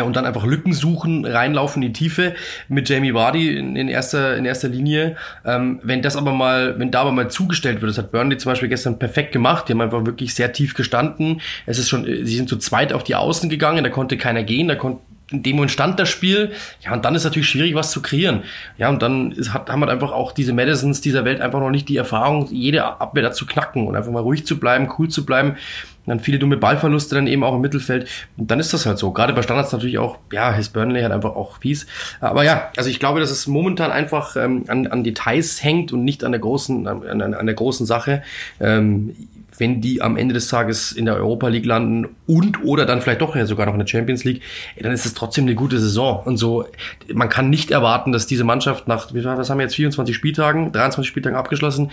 [0.00, 2.34] und dann einfach Lücken suchen, reinlaufen in die Tiefe
[2.68, 5.16] mit Jamie Vardy in, in erster in erster Linie.
[5.44, 8.52] Ähm, wenn das aber mal, wenn da aber mal zugestellt wird, das hat Burnley zum
[8.52, 9.68] Beispiel gestern perfekt gemacht.
[9.68, 11.40] Die haben einfach wirklich sehr tief gestanden.
[11.66, 14.68] Es ist schon, sie sind zu zweit auf die Außen gegangen, da konnte keiner gehen,
[14.68, 15.00] da konnte
[15.32, 16.52] in dem Moment stand das Spiel.
[16.80, 18.42] Ja, und dann ist natürlich schwierig, was zu kreieren.
[18.76, 21.70] Ja, und dann ist, hat, haben wir einfach auch diese Madisons dieser Welt einfach noch
[21.70, 25.08] nicht die Erfahrung, jede Abwehr da zu knacken und einfach mal ruhig zu bleiben, cool
[25.08, 25.56] zu bleiben.
[26.06, 28.08] Dann viele dumme Ballverluste dann eben auch im Mittelfeld.
[28.36, 29.12] Und dann ist das halt so.
[29.12, 31.86] Gerade bei Standards natürlich auch, ja, His Burnley hat einfach auch fies.
[32.20, 36.04] Aber ja, also ich glaube, dass es momentan einfach ähm, an, an Details hängt und
[36.04, 38.22] nicht an der großen, an, an, an der großen Sache.
[38.60, 39.14] Ähm,
[39.58, 43.20] wenn die am Ende des Tages in der Europa League landen und oder dann vielleicht
[43.20, 44.42] doch ja sogar noch in der Champions League,
[44.80, 46.22] dann ist es trotzdem eine gute Saison.
[46.24, 46.64] Und so,
[47.12, 51.08] man kann nicht erwarten, dass diese Mannschaft nach, was haben wir jetzt, 24 Spieltagen, 23
[51.08, 51.90] Spieltagen abgeschlossen,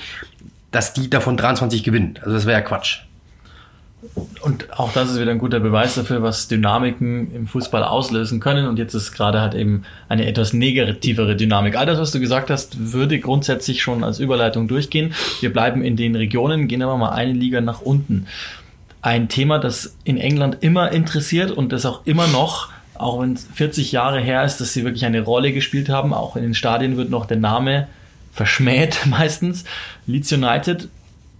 [0.71, 2.17] dass die davon 23 gewinnen.
[2.21, 3.01] Also das wäre ja Quatsch.
[4.41, 8.67] Und auch das ist wieder ein guter Beweis dafür, was Dynamiken im Fußball auslösen können.
[8.67, 11.75] Und jetzt ist gerade halt eben eine etwas negativere Dynamik.
[11.75, 15.13] All das, was du gesagt hast, würde grundsätzlich schon als Überleitung durchgehen.
[15.41, 18.27] Wir bleiben in den Regionen, gehen aber mal eine Liga nach unten.
[19.01, 23.47] Ein Thema, das in England immer interessiert und das auch immer noch, auch wenn es
[23.53, 26.95] 40 Jahre her ist, dass sie wirklich eine Rolle gespielt haben, auch in den Stadien
[26.95, 27.87] wird noch der Name
[28.31, 29.65] verschmäht meistens.
[30.05, 30.87] Leeds United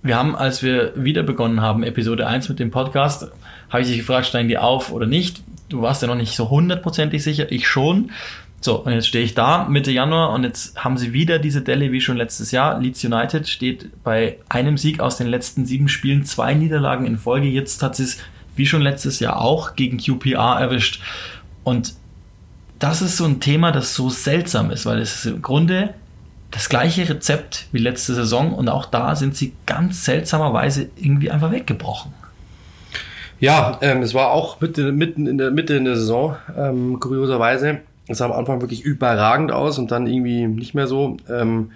[0.02, 3.28] wir haben, als wir wieder begonnen haben, Episode 1 mit dem Podcast,
[3.70, 5.44] habe ich dich gefragt, steigen die auf oder nicht?
[5.68, 8.12] Du warst ja noch nicht so hundertprozentig sicher, ich schon.
[8.62, 11.92] So, und jetzt stehe ich da, Mitte Januar, und jetzt haben sie wieder diese Delle
[11.92, 12.80] wie schon letztes Jahr.
[12.80, 17.48] Leeds United steht bei einem Sieg aus den letzten sieben Spielen, zwei Niederlagen in Folge.
[17.48, 18.18] Jetzt hat sie es
[18.56, 21.02] wie schon letztes Jahr auch gegen QPR erwischt.
[21.64, 21.94] Und
[22.80, 25.94] das ist so ein Thema, das so seltsam ist, weil es ist im Grunde
[26.52, 31.52] das gleiche Rezept wie letzte Saison und auch da sind sie ganz seltsamerweise irgendwie einfach
[31.52, 32.14] weggebrochen.
[33.40, 37.80] Ja, ähm, es war auch mitten, mitten in der Mitte in der Saison, ähm, kurioserweise.
[38.08, 41.18] Es sah am Anfang wirklich überragend aus und dann irgendwie nicht mehr so.
[41.30, 41.72] Ähm,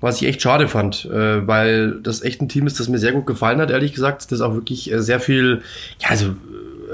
[0.00, 3.12] was ich echt schade fand, äh, weil das echt ein Team ist, das mir sehr
[3.12, 4.30] gut gefallen hat, ehrlich gesagt.
[4.30, 5.62] Das auch wirklich äh, sehr viel,
[6.00, 6.36] ja, also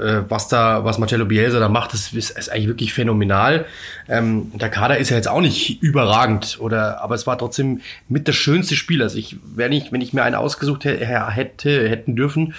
[0.01, 3.65] äh, was da, was Marcello Bielsa da macht, das ist, ist eigentlich wirklich phänomenal.
[4.07, 8.27] Ähm, der Kader ist ja jetzt auch nicht überragend, oder, aber es war trotzdem mit
[8.27, 9.01] das schönste Spiel.
[9.01, 12.53] Also ich, wenn ich, wenn ich mir einen ausgesucht hätte, hätte hätten dürfen,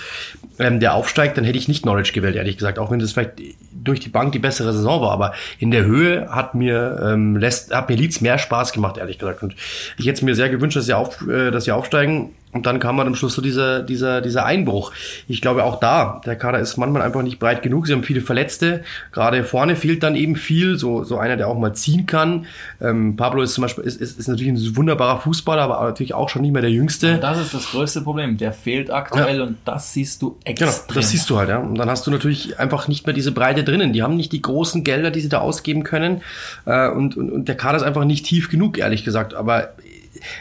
[0.59, 3.41] ähm, der aufsteigt, dann hätte ich nicht Norwich gewählt, ehrlich gesagt, auch wenn das vielleicht
[3.87, 5.13] durch die Bank die bessere Saison war.
[5.13, 9.19] Aber in der Höhe hat mir, ähm, lässt, hat mir Leeds mehr Spaß gemacht, ehrlich
[9.19, 9.43] gesagt.
[9.43, 9.55] Und
[9.97, 12.31] ich hätte mir sehr gewünscht, dass sie, auf, äh, dass sie aufsteigen.
[12.53, 14.93] Und dann kam man am Schluss so dieser, dieser, dieser Einbruch.
[15.29, 17.87] Ich glaube auch da, der Kader ist manchmal einfach nicht breit genug.
[17.87, 18.83] Sie haben viele Verletzte.
[19.13, 20.79] Gerade vorne fehlt dann eben viel.
[20.79, 22.46] So, so einer, der auch mal ziehen kann.
[22.81, 26.29] Ähm, Pablo ist zum Beispiel, ist, ist, ist natürlich ein wunderbarer Fußballer, aber natürlich auch
[26.29, 27.14] schon nicht mehr der Jüngste.
[27.14, 28.37] Und das ist das größte Problem.
[28.37, 29.44] Der fehlt aktuell ja.
[29.44, 30.68] und das siehst du extrem.
[30.68, 31.59] Genau, das siehst du halt, ja.
[31.59, 33.92] Und dann hast du natürlich einfach nicht mehr diese Breite drinnen.
[33.92, 36.22] Die haben nicht die großen Gelder, die sie da ausgeben können.
[36.64, 39.35] Äh, und, und, und der Kader ist einfach nicht tief genug, ehrlich gesagt.
[39.35, 39.70] Aber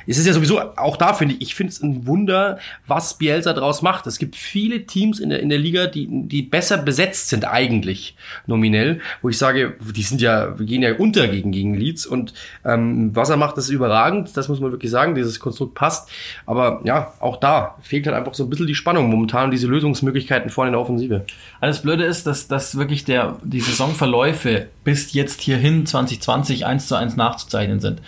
[0.07, 3.53] es ist ja sowieso auch da finde ich, ich finde es ein Wunder, was Bielsa
[3.53, 4.07] draus macht.
[4.07, 8.15] Es gibt viele Teams in der, in der Liga, die, die besser besetzt sind eigentlich
[8.45, 12.33] nominell, wo ich sage, die sind ja, gehen ja unter gegen, gegen Leeds und
[12.63, 16.09] ähm, was er macht, das ist überragend, das muss man wirklich sagen, dieses Konstrukt passt.
[16.45, 20.49] Aber ja, auch da fehlt halt einfach so ein bisschen die Spannung momentan, diese Lösungsmöglichkeiten
[20.49, 21.25] vorne in der Offensive.
[21.61, 26.95] Alles Blöde ist, dass, dass wirklich der, die Saisonverläufe bis jetzt hierhin 2020 eins zu
[26.95, 28.01] eins nachzuzeichnen sind.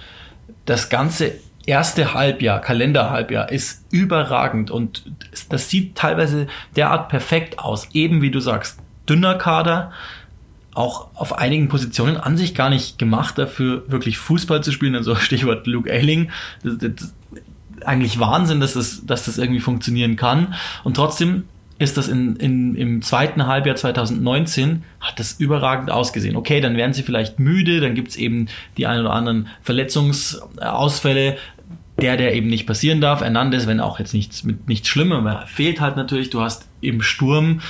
[0.66, 1.34] Das Ganze
[1.68, 5.12] erste Halbjahr, Kalenderhalbjahr ist überragend und
[5.50, 7.90] das sieht teilweise derart perfekt aus.
[7.94, 9.92] Eben wie du sagst, dünner Kader,
[10.74, 14.96] auch auf einigen Positionen an sich gar nicht gemacht dafür, wirklich Fußball zu spielen.
[14.96, 16.32] Also Stichwort Luke Ayling.
[16.64, 17.14] Das, das,
[17.86, 20.56] eigentlich Wahnsinn, dass das, dass das irgendwie funktionieren kann.
[20.84, 21.44] Und trotzdem
[21.80, 26.36] ist das in, in, im zweiten Halbjahr 2019, hat das überragend ausgesehen.
[26.36, 31.38] Okay, dann werden sie vielleicht müde, dann gibt's eben die ein oder anderen Verletzungsausfälle,
[32.02, 33.22] der, der eben nicht passieren darf.
[33.22, 36.30] Hernandez, wenn auch jetzt nichts mit nichts Schlimmem, aber fehlt halt natürlich.
[36.30, 37.62] Du hast im Sturm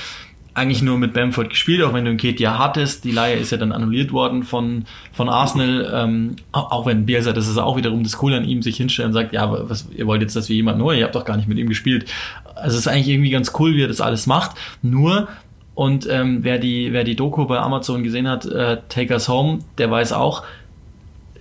[0.58, 3.04] eigentlich nur mit Bamford gespielt, auch wenn du Ketia hattest.
[3.04, 5.90] Die Leihe ist ja dann annulliert worden von, von Arsenal.
[5.94, 9.12] Ähm, auch wenn Bielsa, das ist auch wiederum das Coole an ihm, sich hinstellt und
[9.12, 11.48] sagt, ja, was, ihr wollt jetzt, dass wir jemanden holen, ihr habt doch gar nicht
[11.48, 12.10] mit ihm gespielt.
[12.56, 14.56] Also es ist eigentlich irgendwie ganz cool, wie er das alles macht.
[14.82, 15.28] Nur,
[15.74, 19.60] und ähm, wer, die, wer die Doku bei Amazon gesehen hat, äh, Take Us Home,
[19.78, 20.42] der weiß auch,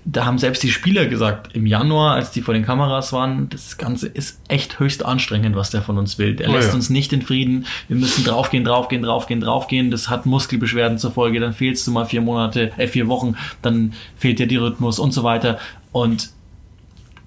[0.10, 3.78] da haben selbst die Spieler gesagt, im Januar, als die vor den Kameras waren, das
[3.78, 6.34] Ganze ist echt höchst anstrengend, was der von uns will.
[6.34, 6.76] Der Oh lässt ja.
[6.76, 7.66] uns nicht in Frieden.
[7.90, 9.92] Wir müssen draufgehen, draufgehen, draufgehen, draufgehen.
[9.92, 11.42] Das hat Muskelbeschwerden zur Folge.
[11.42, 13.36] Dann fehlst du mal vier Monate, äh, vier Wochen.
[13.62, 15.60] Dann fehlt dir die Rhythmus und so weiter.
[15.92, 16.30] Und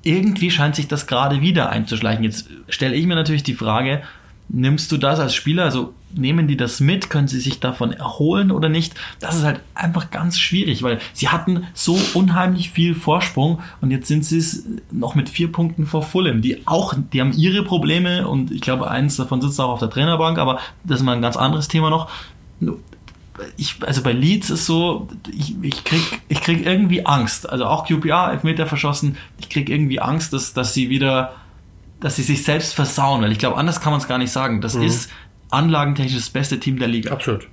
[0.02, 2.24] irgendwie scheint sich das gerade wieder einzuschleichen.
[2.24, 4.00] Jetzt stelle ich mir natürlich die Frage,
[4.48, 8.50] nimmst du das als Spieler, also nehmen die das mit, können sie sich davon erholen
[8.50, 8.94] oder nicht?
[9.20, 14.08] Das ist halt einfach ganz schwierig, weil sie hatten so unheimlich viel Vorsprung und jetzt
[14.08, 18.26] sind sie es noch mit vier Punkten vor Fulham, die auch, die haben ihre Probleme
[18.26, 21.22] und ich glaube, eins davon sitzt auch auf der Trainerbank, aber das ist mal ein
[21.22, 22.10] ganz anderes Thema noch.
[23.56, 27.48] Ich, also bei Leeds ist so, ich, ich, krieg, ich krieg irgendwie Angst.
[27.48, 31.34] Also auch QPR, Elfmeter verschossen, ich krieg irgendwie Angst, dass, dass sie wieder,
[32.00, 34.60] dass sie sich selbst versauen, weil ich glaube, anders kann man es gar nicht sagen.
[34.60, 35.10] Das ist
[35.50, 37.12] anlagentechnisch das beste Team der Liga.
[37.12, 37.46] Absolut.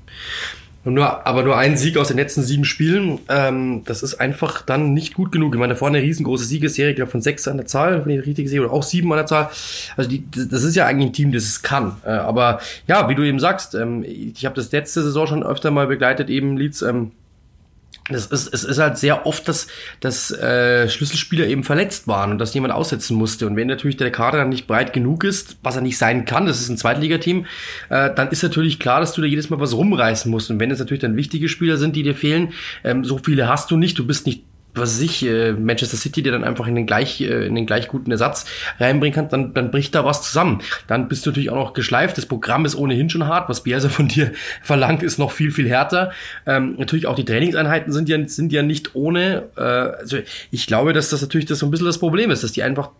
[0.87, 4.61] Und nur, aber nur ein Sieg aus den letzten sieben Spielen, ähm, das ist einfach
[4.61, 5.53] dann nicht gut genug.
[5.53, 8.17] Ich meine, da vorne eine riesengroße Siegesserie, ich glaube von sechs an der Zahl, wenn
[8.17, 9.49] ich richtig sehe, oder auch sieben an der Zahl.
[9.97, 11.97] Also die, das ist ja eigentlich ein Team, das es kann.
[12.05, 15.71] Äh, aber ja, wie du eben sagst, ähm, ich habe das letzte Saison schon öfter
[15.71, 16.81] mal begleitet, eben Leeds.
[16.83, 17.11] Ähm,
[18.09, 19.67] das ist, es ist halt sehr oft, dass,
[19.99, 23.47] dass äh, Schlüsselspieler eben verletzt waren und dass jemand aussetzen musste.
[23.47, 26.45] Und wenn natürlich der Kader dann nicht breit genug ist, was er nicht sein kann,
[26.45, 27.45] das ist ein Zweitligateam,
[27.89, 30.49] äh, dann ist natürlich klar, dass du da jedes Mal was rumreißen musst.
[30.49, 33.71] Und wenn es natürlich dann wichtige Spieler sind, die dir fehlen, ähm, so viele hast
[33.71, 34.43] du nicht, du bist nicht
[34.77, 37.87] was ich, äh, Manchester City, der dann einfach in den gleich, äh, in den gleich
[37.87, 38.45] guten Ersatz
[38.79, 40.61] reinbringen kann, dann, dann bricht da was zusammen.
[40.87, 42.17] Dann bist du natürlich auch noch geschleift.
[42.17, 43.49] Das Programm ist ohnehin schon hart.
[43.49, 46.11] Was Bielsa von dir verlangt, ist noch viel, viel härter.
[46.45, 49.49] Ähm, natürlich auch die Trainingseinheiten sind ja, sind ja nicht ohne.
[49.55, 50.17] Äh, also
[50.51, 52.91] ich glaube, dass das natürlich das so ein bisschen das Problem ist, dass die einfach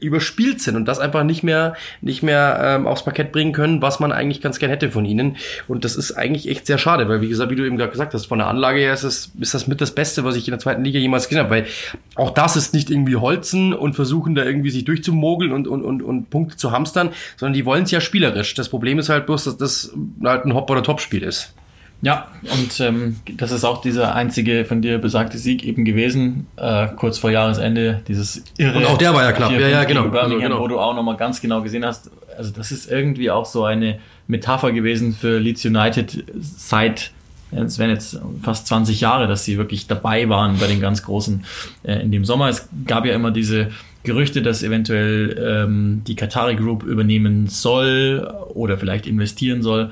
[0.00, 4.00] überspielt sind und das einfach nicht mehr nicht mehr ähm, aufs Parkett bringen können, was
[4.00, 5.36] man eigentlich ganz gern hätte von ihnen.
[5.68, 8.14] Und das ist eigentlich echt sehr schade, weil wie gesagt, wie du eben gerade gesagt
[8.14, 10.52] hast, von der Anlage her ist das, ist das mit das Beste, was ich in
[10.52, 11.66] der zweiten Liga jemals gesehen habe, weil
[12.14, 16.02] auch das ist nicht irgendwie Holzen und versuchen da irgendwie sich durchzumogeln und, und, und,
[16.02, 18.54] und Punkte zu hamstern, sondern die wollen es ja spielerisch.
[18.54, 21.54] Das Problem ist halt bloß, dass das halt ein Hop- oder Top-Spiel ist.
[22.02, 26.88] Ja, und ähm, das ist auch dieser einzige von dir besagte Sieg eben gewesen, äh,
[26.96, 28.78] kurz vor Jahresende, dieses irre.
[28.78, 29.50] Und auch der war ja knapp.
[29.50, 30.08] 4-5 Ja, ja, genau.
[30.08, 30.60] Also, genau.
[30.60, 33.98] Wo du auch nochmal ganz genau gesehen hast, also das ist irgendwie auch so eine
[34.28, 37.10] Metapher gewesen für Leeds United seit,
[37.50, 41.44] es wären jetzt fast 20 Jahre, dass sie wirklich dabei waren bei den ganz Großen
[41.82, 42.48] äh, in dem Sommer.
[42.48, 43.68] Es gab ja immer diese
[44.04, 49.90] Gerüchte, dass eventuell ähm, die Qatari Group übernehmen soll oder vielleicht investieren soll.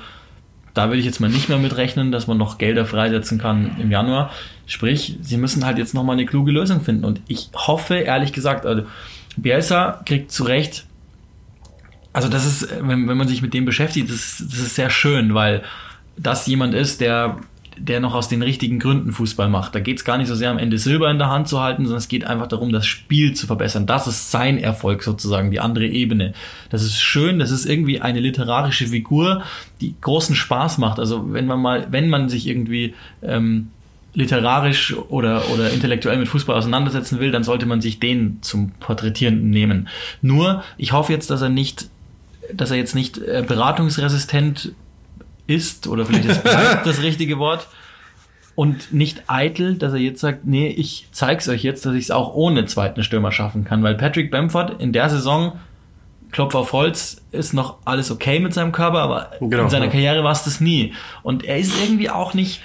[0.79, 3.91] Da würde ich jetzt mal nicht mehr mitrechnen, dass man noch Gelder freisetzen kann im
[3.91, 4.31] Januar.
[4.65, 7.05] Sprich, sie müssen halt jetzt nochmal eine kluge Lösung finden.
[7.05, 8.85] Und ich hoffe, ehrlich gesagt, also
[9.37, 10.87] Bielsa kriegt zu Recht,
[12.13, 15.35] also das ist, wenn, wenn man sich mit dem beschäftigt, das das ist sehr schön,
[15.35, 15.65] weil
[16.17, 17.41] das jemand ist, der,
[17.79, 19.75] der noch aus den richtigen Gründen Fußball macht.
[19.75, 21.85] Da geht es gar nicht so sehr am Ende Silber in der Hand zu halten,
[21.85, 23.87] sondern es geht einfach darum, das Spiel zu verbessern.
[23.87, 26.35] Das ist sein Erfolg sozusagen, die andere Ebene.
[26.71, 29.43] Das ist schön, das ist irgendwie eine literarische Figur,
[29.81, 30.99] die großen Spaß macht.
[30.99, 33.69] Also wenn man mal, wenn man sich irgendwie ähm,
[34.15, 39.51] literarisch oder, oder intellektuell mit Fußball auseinandersetzen will, dann sollte man sich den zum Porträtierenden
[39.51, 39.89] nehmen.
[40.23, 41.89] Nur, ich hoffe jetzt, dass er nicht,
[42.53, 44.73] dass er jetzt nicht äh, beratungsresistent
[45.49, 47.67] ist, oder vielleicht ist bleibt das richtige Wort,
[48.55, 52.11] und nicht eitel, dass er jetzt sagt, nee, ich zeig's euch jetzt, dass ich es
[52.11, 55.53] auch ohne zweiten Stürmer schaffen kann, weil Patrick Bamford in der Saison
[56.33, 59.89] Klopf auf Holz ist noch alles okay mit seinem Körper, aber Genau, in seiner.
[59.89, 60.93] Karriere war es das nie.
[61.23, 62.61] Und er ist irgendwie auch nicht,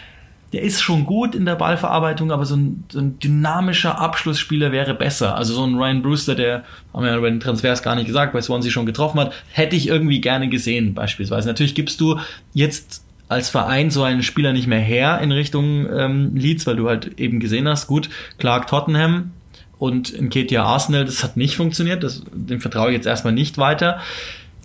[0.53, 4.93] der ist schon gut in der Ballverarbeitung, aber so ein, so ein dynamischer Abschlussspieler wäre
[4.93, 5.35] besser.
[5.35, 6.63] Also so ein Ryan Brewster, der,
[6.93, 9.75] haben wir ja bei den Transfers gar nicht gesagt, bei Swansea schon getroffen hat, hätte
[9.75, 11.47] ich irgendwie gerne gesehen, beispielsweise.
[11.47, 12.19] Natürlich gibst du
[12.53, 16.87] jetzt als Verein so einen Spieler nicht mehr her in Richtung ähm, Leeds, weil du
[16.87, 19.31] halt eben gesehen hast, gut, Clark Tottenham
[19.79, 23.57] und in Ketia Arsenal, das hat nicht funktioniert, das, dem vertraue ich jetzt erstmal nicht
[23.57, 23.99] weiter.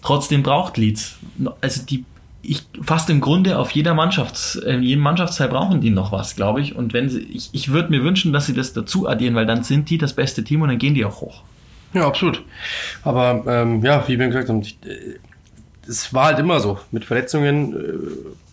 [0.03, 1.19] Trotzdem braucht Leeds,
[1.63, 2.05] also die,
[2.43, 6.61] ich fast im Grunde auf jeder Mannschafts, in jedem Mannschaftsteil brauchen die noch was, glaube
[6.61, 6.77] ich.
[6.77, 9.65] Und wenn sie, ich, ich würde mir wünschen, dass sie das dazu addieren, weil dann
[9.65, 11.43] sind die das beste Team und dann gehen die auch hoch.
[11.95, 12.43] Ja, absolut.
[13.03, 15.19] Aber ähm, ja, wie wir gesagt haben, ich, äh,
[15.89, 16.79] es war halt immer so.
[16.91, 17.79] Mit Verletzungen äh,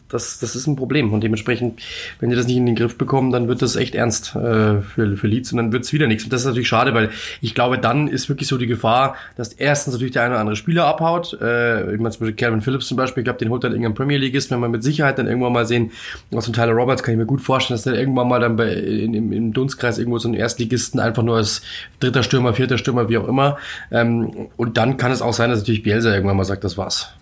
[0.10, 1.12] das, das ist ein Problem.
[1.14, 1.82] Und dementsprechend,
[2.20, 5.18] wenn die das nicht in den Griff bekommen, dann wird das echt ernst äh, für,
[5.18, 6.24] für Leeds und dann wird's wieder nichts.
[6.24, 7.10] Und das ist natürlich schade, weil
[7.42, 10.56] ich glaube, dann ist wirklich so die Gefahr, dass erstens natürlich der eine oder andere
[10.56, 11.38] Spieler abhaut.
[11.42, 13.96] Äh, ich meine zum Beispiel Calvin Phillips zum Beispiel, ich glaube, den holt dann irgendein
[13.96, 15.92] Premier League ist, wenn wir mit Sicherheit dann irgendwann mal sehen,
[16.34, 18.74] aus dem Tyler Roberts kann ich mir gut vorstellen, dass der irgendwann mal dann bei,
[18.74, 21.62] in, im, im Dunstkreis irgendwo so einen Erstligisten einfach nur als
[22.00, 23.58] dritter Stürmer, vierter Stürmer, wie auch immer.
[23.92, 27.14] Ähm, und dann kann es auch sein, dass natürlich Bielsa irgendwann mal sagt, das war's.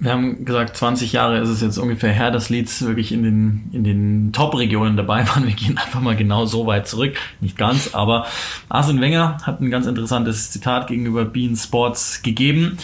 [0.00, 3.70] Wir haben gesagt, 20 Jahre ist es jetzt ungefähr her, dass Leeds wirklich in den,
[3.72, 5.44] in den Top-Regionen dabei waren.
[5.46, 7.16] Wir gehen einfach mal genau so weit zurück.
[7.40, 8.26] Nicht ganz, aber
[8.68, 12.78] Arsene Wenger hat ein ganz interessantes Zitat gegenüber Bean Sports gegeben.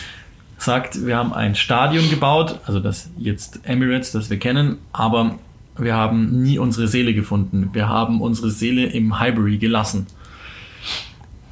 [0.58, 5.38] Sagt, wir haben ein Stadion gebaut, also das jetzt Emirates, das wir kennen, aber
[5.76, 7.70] wir haben nie unsere Seele gefunden.
[7.72, 10.06] Wir haben unsere Seele im Highbury gelassen.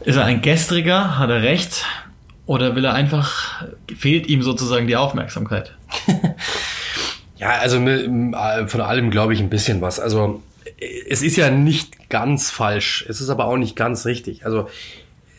[0.01, 1.19] Ist er ein Gestriger?
[1.19, 1.85] Hat er recht?
[2.53, 3.65] Oder will er einfach,
[3.97, 5.73] fehlt ihm sozusagen die Aufmerksamkeit?
[7.39, 9.99] ja, also von allem glaube ich ein bisschen was.
[9.99, 10.43] Also
[11.09, 14.45] es ist ja nicht ganz falsch, es ist aber auch nicht ganz richtig.
[14.45, 14.69] Also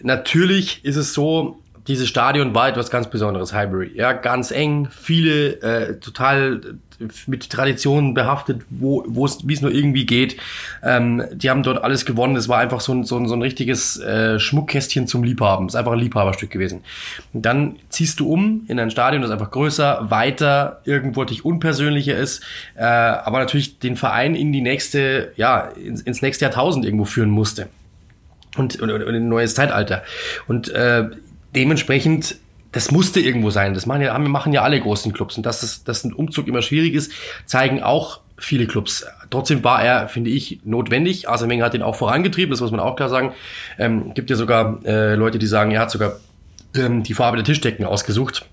[0.02, 3.92] natürlich ist es so, dieses Stadion war etwas ganz Besonderes, Highbury.
[3.94, 6.80] Ja, ganz eng, viele, äh, total
[7.28, 10.38] mit Traditionen behaftet, wo, wie es nur irgendwie geht.
[10.84, 12.36] Ähm, die haben dort alles gewonnen.
[12.36, 15.68] Es war einfach so ein, so ein, so ein richtiges äh, Schmuckkästchen zum Liebhaben.
[15.68, 16.82] Es ist einfach ein Liebhaberstück gewesen.
[17.34, 22.18] Und dann ziehst du um in ein Stadion, das einfach größer, weiter, irgendwo natürlich unpersönlicher
[22.18, 22.44] ist,
[22.76, 27.30] äh, aber natürlich den Verein in die nächste, ja, ins, ins nächste Jahrtausend irgendwo führen
[27.30, 27.68] musste.
[28.56, 30.04] Und, und, und in ein neues Zeitalter.
[30.48, 31.06] Und äh,
[31.56, 32.36] dementsprechend
[32.74, 33.74] das musste irgendwo sein.
[33.74, 35.38] Das machen ja, machen ja alle großen Clubs.
[35.38, 37.12] Und dass, es, dass ein Umzug immer schwierig ist,
[37.46, 39.06] zeigen auch viele Clubs.
[39.30, 41.30] Trotzdem war er, finde ich, notwendig.
[41.30, 43.34] Arsene Wenger hat ihn auch vorangetrieben, das muss man auch klar sagen.
[43.80, 46.20] Ähm, gibt ja sogar äh, Leute, die sagen, er hat sogar
[46.76, 48.46] ähm, die Farbe der Tischdecken ausgesucht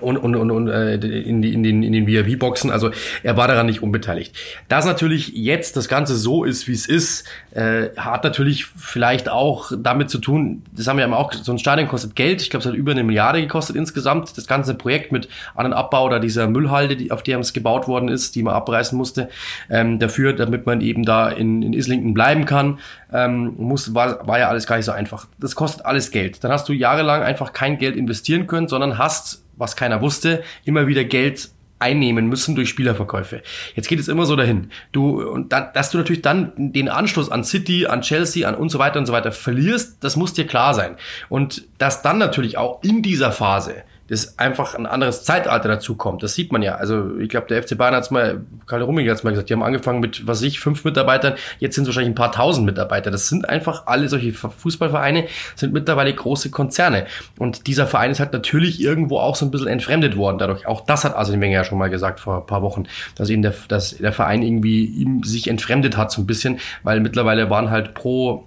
[0.00, 2.70] und, und, und, und äh, in, die, in den, in den VIP-Boxen.
[2.70, 2.90] Also
[3.22, 4.36] er war daran nicht unbeteiligt.
[4.68, 9.72] Dass natürlich jetzt das Ganze so ist, wie es ist, äh, hat natürlich vielleicht auch
[9.76, 12.42] damit zu tun, das haben wir ja auch, so ein Stadion kostet Geld.
[12.42, 14.36] Ich glaube, es hat über eine Milliarde gekostet insgesamt.
[14.36, 17.88] Das ganze Projekt mit An- und Abbau oder dieser Müllhalde, die, auf der es gebaut
[17.88, 19.28] worden ist, die man abreißen musste,
[19.70, 22.78] ähm, dafür, damit man eben da in, in Islington bleiben kann,
[23.12, 25.26] ähm, muss, war, war ja alles gar nicht so einfach.
[25.38, 26.44] Das kostet alles Geld.
[26.44, 30.86] Dann hast du jahrelang einfach kein Geld investieren können, sondern hast was keiner wusste, immer
[30.86, 33.42] wieder Geld einnehmen müssen durch Spielerverkäufe.
[33.74, 34.70] Jetzt geht es immer so dahin.
[34.92, 38.70] Du, und da, dass du natürlich dann den Anschluss an City, an Chelsea, an und
[38.70, 40.96] so weiter und so weiter verlierst, das muss dir klar sein.
[41.28, 46.22] Und dass dann natürlich auch in dieser Phase das einfach ein anderes Zeitalter dazu kommt.
[46.22, 46.76] Das sieht man ja.
[46.76, 49.62] Also ich glaube, der FC Bayern hat's mal, Karl Rummenigge hat's mal gesagt, die haben
[49.62, 53.10] angefangen mit, was ich, fünf Mitarbeitern, jetzt sind es wahrscheinlich ein paar tausend Mitarbeiter.
[53.10, 57.06] Das sind einfach alle solche Fußballvereine, sind mittlerweile große Konzerne.
[57.38, 60.66] Und dieser Verein ist halt natürlich irgendwo auch so ein bisschen entfremdet worden dadurch.
[60.66, 62.84] Auch das hat Arsene Wenger ja schon mal gesagt vor ein paar Wochen,
[63.16, 67.00] dass ihn der, dass der Verein irgendwie ihm sich entfremdet hat so ein bisschen, weil
[67.00, 68.44] mittlerweile waren halt pro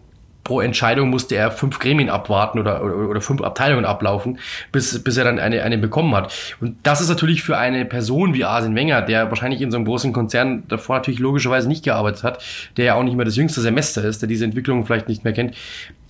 [0.49, 4.39] pro Entscheidung musste er fünf Gremien abwarten oder, oder, oder fünf Abteilungen ablaufen,
[4.71, 6.33] bis, bis er dann eine, eine bekommen hat.
[6.59, 9.85] Und das ist natürlich für eine Person wie Arsene Wenger, der wahrscheinlich in so einem
[9.85, 12.43] großen Konzern davor natürlich logischerweise nicht gearbeitet hat,
[12.77, 15.33] der ja auch nicht mehr das jüngste Semester ist, der diese Entwicklung vielleicht nicht mehr
[15.33, 15.53] kennt,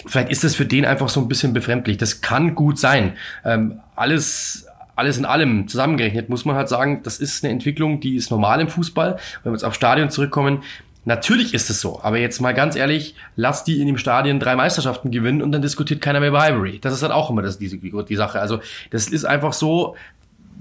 [0.06, 1.98] vielleicht ist das für den einfach so ein bisschen befremdlich.
[1.98, 3.18] Das kann gut sein.
[3.44, 8.16] Ähm, alles alles in allem zusammengerechnet muss man halt sagen, das ist eine Entwicklung, die
[8.16, 9.18] ist normal im Fußball.
[9.44, 10.62] Wenn wir jetzt auf Stadion zurückkommen,
[11.06, 14.56] Natürlich ist es so, aber jetzt mal ganz ehrlich, lass die in dem Stadion drei
[14.56, 16.80] Meisterschaften gewinnen und dann diskutiert keiner mehr über Highbury.
[16.80, 18.40] Das ist halt auch immer das, die, die Sache.
[18.40, 18.60] Also
[18.92, 19.96] das ist einfach so,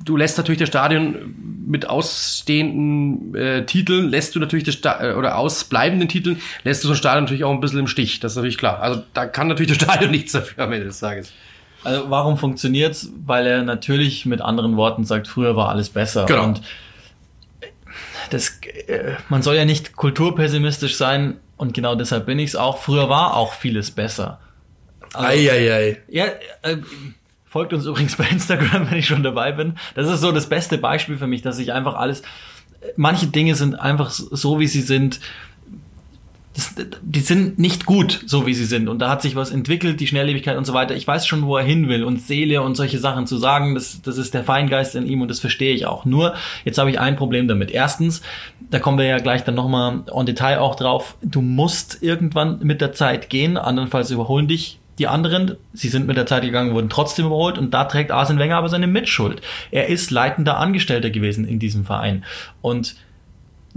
[0.04, 1.34] du lässt natürlich das Stadion
[1.66, 6.88] mit ausstehenden äh, Titeln, lässt du natürlich das Sta äh, oder ausbleibenden Titeln, lässt du
[6.88, 8.20] so ein Stadion natürlich auch ein bisschen im Stich.
[8.20, 8.80] Das ist natürlich klar.
[8.80, 11.32] Also da kann natürlich das Stadion nichts dafür am Ende des Tages.
[11.84, 13.10] Also warum funktioniert's?
[13.24, 16.26] Weil er natürlich mit anderen Worten sagt, früher war alles besser.
[16.26, 16.44] Genau.
[16.44, 16.62] Und
[18.30, 22.78] das, äh, man soll ja nicht kulturpessimistisch sein und genau deshalb bin ich es auch.
[22.78, 24.40] Früher war auch vieles besser.
[25.12, 26.02] Also, Eieiei.
[26.08, 26.26] Ja,
[26.62, 26.76] äh,
[27.46, 29.78] folgt uns übrigens bei Instagram, wenn ich schon dabei bin.
[29.94, 32.22] Das ist so das beste Beispiel für mich, dass ich einfach alles,
[32.96, 35.20] manche Dinge sind einfach so, wie sie sind
[36.58, 38.88] das, die sind nicht gut, so wie sie sind.
[38.88, 40.96] Und da hat sich was entwickelt, die Schnelllebigkeit und so weiter.
[40.96, 44.02] Ich weiß schon, wo er hin will und Seele und solche Sachen zu sagen, das,
[44.02, 46.04] das ist der Feingeist in ihm und das verstehe ich auch.
[46.04, 47.70] Nur, jetzt habe ich ein Problem damit.
[47.70, 48.22] Erstens,
[48.70, 52.80] da kommen wir ja gleich dann nochmal en Detail auch drauf, du musst irgendwann mit
[52.80, 56.90] der Zeit gehen, andernfalls überholen dich die anderen, sie sind mit der Zeit gegangen, wurden
[56.90, 59.42] trotzdem überholt und da trägt Arsene Wenger aber seine Mitschuld.
[59.70, 62.24] Er ist leitender Angestellter gewesen in diesem Verein
[62.62, 62.96] und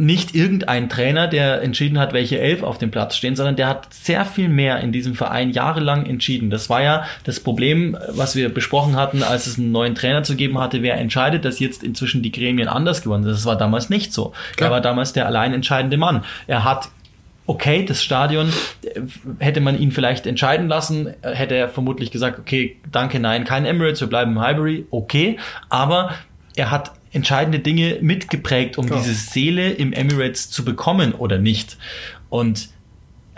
[0.01, 3.93] nicht irgendein Trainer, der entschieden hat, welche Elf auf dem Platz stehen, sondern der hat
[3.93, 6.49] sehr viel mehr in diesem Verein jahrelang entschieden.
[6.49, 10.35] Das war ja das Problem, was wir besprochen hatten, als es einen neuen Trainer zu
[10.35, 13.33] geben hatte, wer entscheidet, dass jetzt inzwischen die Gremien anders geworden sind.
[13.33, 14.33] Das war damals nicht so.
[14.55, 14.69] Klar.
[14.69, 16.23] Er war damals der allein entscheidende Mann.
[16.47, 16.89] Er hat
[17.45, 18.51] okay, das Stadion,
[18.83, 19.01] äh,
[19.39, 23.65] hätte man ihn vielleicht entscheiden lassen, äh, hätte er vermutlich gesagt, okay, danke, nein, kein
[23.65, 25.37] Emirates, wir bleiben im Highbury, okay,
[25.69, 26.11] aber
[26.55, 28.99] er hat entscheidende Dinge mitgeprägt, um Klar.
[28.99, 31.77] diese Seele im Emirates zu bekommen oder nicht.
[32.29, 32.69] Und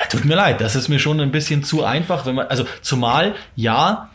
[0.10, 3.36] tut mir leid, das ist mir schon ein bisschen zu einfach, wenn man, also zumal,
[3.56, 4.10] ja,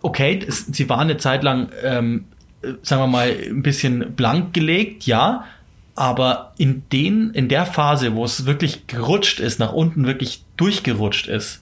[0.00, 2.24] okay, es, sie waren eine Zeit lang, ähm,
[2.62, 5.44] äh, sagen wir mal, ein bisschen blank gelegt, ja,
[5.94, 11.28] aber in den, in der Phase, wo es wirklich gerutscht ist, nach unten wirklich durchgerutscht
[11.28, 11.61] ist,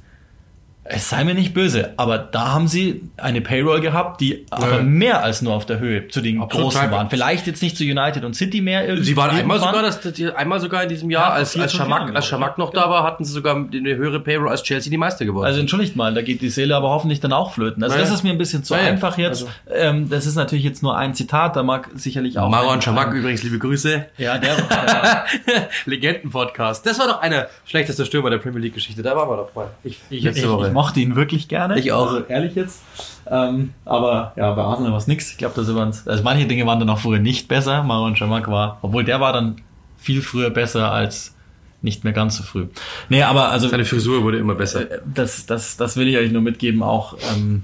[0.83, 4.83] es sei mir nicht böse, aber da haben sie eine Payroll gehabt, die aber Ja.
[4.83, 6.72] mehr als nur auf der Höhe zu den Absolut.
[6.72, 7.11] Großen waren.
[7.11, 8.87] Vielleicht jetzt nicht zu United und City mehr.
[8.89, 10.01] irgendwie- Sie waren einmal sogar, das,
[10.35, 12.26] einmal sogar in diesem Jahr, Ja, als, als Schamak, als.
[12.26, 15.47] Schamak noch da war, hatten sie sogar eine höhere Payroll als Chelsea die Meister geworden.
[15.47, 17.83] Also entschuldigt mal, da geht die Seele aber hoffentlich dann auch flöten.
[17.85, 18.07] Also Naja.
[18.09, 19.43] das ist mir ein bisschen zu Naja, einfach jetzt.
[19.43, 22.49] also- Ähm, das ist natürlich jetzt nur ein Zitat, da mag sicherlich auch.
[22.49, 24.07] Maron Schamak ein- übrigens, liebe Grüße.
[24.18, 24.57] Ja, der,
[25.47, 26.85] der Legenden-Podcast.
[26.87, 29.03] Das war doch einer schlechteste Stürmer der Premier League-Geschichte.
[29.03, 29.68] Da waren wir doch mal.
[29.85, 31.78] Ich, ich, ich, ich mochte ihn wirklich gerne.
[31.78, 32.07] Ich auch.
[32.07, 32.81] Also ehrlich jetzt.
[33.26, 35.31] Ähm, aber ja, bei Arsenal war es nix.
[35.31, 36.09] Ich glaube, da sind wir uns.
[36.09, 37.83] Also manche Dinge waren dann auch früher nicht besser.
[37.83, 39.57] Maron Schamak war, obwohl der war dann
[39.99, 41.35] viel früher besser als
[41.83, 42.66] nicht mehr ganz so früh.
[43.11, 44.91] Nee, aber also Seine Frisur wurde immer besser.
[44.91, 47.62] Äh, das, das, das will ich euch nur mitgeben, auch ähm,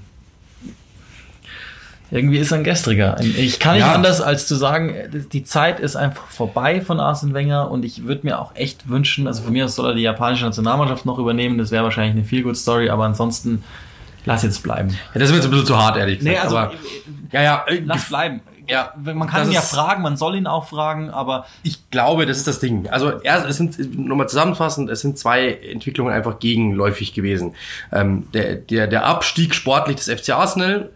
[2.11, 3.17] irgendwie ist er ein gestriger.
[3.19, 3.93] Ich kann nicht Ja.
[3.93, 4.93] anders als zu sagen,
[5.31, 9.27] die Zeit ist einfach vorbei von Arsene Wenger und ich würde mir auch echt wünschen,
[9.27, 12.23] also von mir aus soll er die japanische Nationalmannschaft noch übernehmen, das wäre wahrscheinlich eine
[12.23, 13.63] Feel-Good-Story, aber ansonsten
[14.25, 14.89] lass jetzt bleiben.
[15.13, 16.35] Ja, das ist mir jetzt ein bisschen zu hart, ehrlich gesagt.
[16.35, 16.73] Nee, also aber,
[17.31, 18.41] ja, ja, äh, lass bleiben.
[18.69, 22.35] Ja, man kann ihn ja fragen, man soll ihn auch fragen, aber Ich glaube, das
[22.37, 22.89] ist das Ding.
[22.89, 27.55] Also erst, es sind nochmal zusammenfassend, es sind zwei Entwicklungen einfach gegenläufig gewesen.
[27.93, 30.89] Ähm, der, der, der Abstieg sportlich des FC Arsenal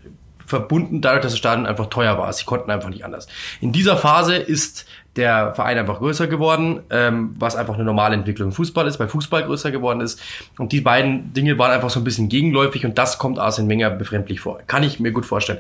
[0.52, 2.32] verbunden dadurch, dass das Stadion einfach teuer war.
[2.32, 3.28] Sie konnten einfach nicht anders.
[3.60, 4.86] In dieser Phase ist
[5.16, 9.08] der Verein einfach größer geworden, ähm, was einfach eine normale Entwicklung im Fußball ist, weil
[9.08, 10.22] Fußball größer geworden ist.
[10.58, 13.90] Und die beiden Dinge waren einfach so ein bisschen gegenläufig und das kommt Arsene Wenger
[13.90, 14.60] befremdlich vor.
[14.68, 15.60] Kann ich mir gut vorstellen.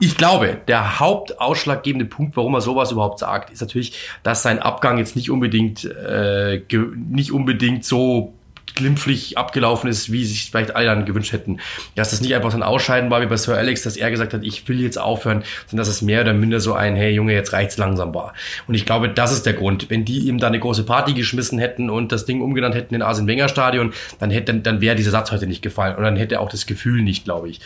[0.00, 4.98] Ich glaube, der hauptausschlaggebende Punkt, warum er sowas überhaupt sagt, ist natürlich, dass sein Abgang
[4.98, 6.62] jetzt nicht unbedingt äh,
[6.94, 8.37] nicht unbedingt so
[8.78, 11.60] glimpflich abgelaufen ist, wie sich vielleicht alle dann gewünscht hätten.
[11.94, 14.32] Dass das nicht einfach so ein Ausscheiden war wie bei Sir Alex, dass er gesagt
[14.32, 17.34] hat, ich will jetzt aufhören, sondern dass es mehr oder minder so ein, hey Junge,
[17.34, 18.34] jetzt reicht's langsam war.
[18.66, 19.90] Und ich glaube, das ist der Grund.
[19.90, 23.02] Wenn die ihm da eine große Party geschmissen hätten und das Ding umgenannt hätten in
[23.02, 26.16] Arsene Wenger Stadion, dann hätte, dann, dann wäre dieser Satz heute nicht gefallen und dann
[26.16, 27.60] hätte er auch das Gefühl nicht, glaube ich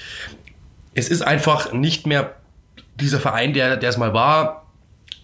[0.94, 2.34] es ist einfach nicht mehr
[3.00, 4.61] dieser Verein, der, der es mal war,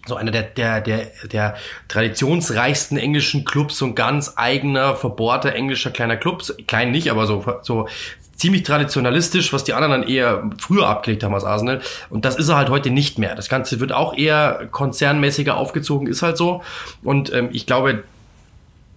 [0.09, 1.55] so einer der, der, der, der
[1.87, 7.45] traditionsreichsten englischen Clubs, so ein ganz eigener, verbohrter englischer kleiner Club, klein nicht, aber so,
[7.61, 7.87] so
[8.35, 11.81] ziemlich traditionalistisch, was die anderen dann eher früher abgelegt haben als Arsenal.
[12.09, 13.35] Und das ist er halt heute nicht mehr.
[13.35, 16.63] Das Ganze wird auch eher konzernmäßiger aufgezogen, ist halt so.
[17.03, 18.03] Und ähm, ich glaube,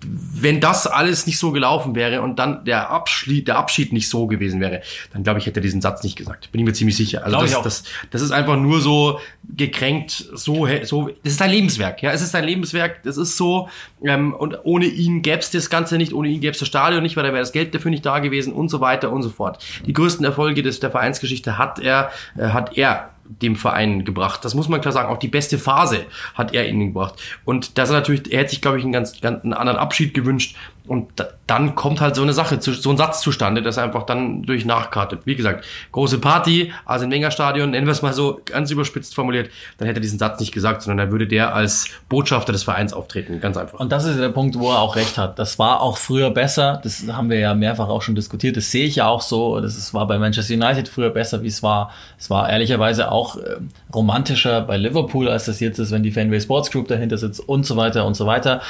[0.04, 4.26] wenn das alles nicht so gelaufen wäre und dann der Abschied, der Abschied nicht so
[4.26, 4.82] gewesen wäre,
[5.12, 6.50] dann glaube ich, hätte er diesen Satz nicht gesagt.
[6.52, 7.24] Bin ich mir ziemlich sicher.
[7.24, 9.20] Also das, das, das ist einfach nur so
[9.56, 12.02] gekränkt, so, so, das ist ein Lebenswerk.
[12.02, 13.68] Ja, es ist ein Lebenswerk, das ist so,
[14.04, 17.02] ähm, und ohne ihn gäbe es das Ganze nicht, ohne ihn gäbe es das Stadion
[17.02, 19.30] nicht, weil da wäre das Geld dafür nicht da gewesen und so weiter und so
[19.30, 19.64] fort.
[19.86, 23.10] Die größten Erfolge des, der Vereinsgeschichte hat er, äh, hat er
[23.40, 24.44] dem Verein gebracht.
[24.44, 25.08] Das muss man klar sagen.
[25.08, 27.20] Auch die beste Phase hat er ihnen gebracht.
[27.44, 30.14] Und das ist natürlich, er hätte sich, glaube ich, einen ganz, ganz einen anderen Abschied
[30.14, 30.56] gewünscht.
[30.86, 34.42] Und da, dann kommt halt so eine Sache, so ein Satz zustande, das einfach dann
[34.42, 35.20] durch nachkartet.
[35.26, 39.50] Wie gesagt, große Party, Arsene Wenger Stadion, nennen wir es mal so ganz überspitzt formuliert,
[39.78, 42.92] dann hätte er diesen Satz nicht gesagt, sondern dann würde der als Botschafter des Vereins
[42.92, 43.40] auftreten.
[43.40, 43.78] Ganz einfach.
[43.78, 45.38] Und das ist der Punkt, wo er auch recht hat.
[45.38, 46.80] Das war auch früher besser.
[46.82, 48.56] Das haben wir ja mehrfach auch schon diskutiert.
[48.56, 49.60] Das sehe ich ja auch so.
[49.60, 51.92] Das war bei Manchester United früher besser, wie es war.
[52.18, 53.56] Es war ehrlicherweise auch äh,
[53.94, 57.64] romantischer bei Liverpool, als das jetzt ist, wenn die Fanway Sports Group dahinter sitzt und
[57.66, 58.62] so weiter und so weiter.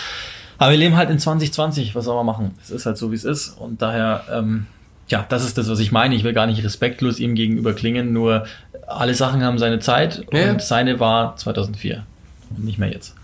[0.63, 1.97] Aber wir leben halt in 2020.
[1.97, 2.53] Was soll man machen?
[2.63, 3.59] Es ist halt so, wie es ist.
[3.59, 4.67] Und daher, ähm,
[5.09, 6.15] ja, das ist das, was ich meine.
[6.15, 8.13] Ich will gar nicht respektlos ihm gegenüber klingen.
[8.13, 8.47] Nur
[8.87, 10.25] alle Sachen haben seine Zeit.
[10.33, 10.53] Ja.
[10.53, 12.05] Und seine war 2004.
[12.51, 13.17] Und nicht mehr jetzt.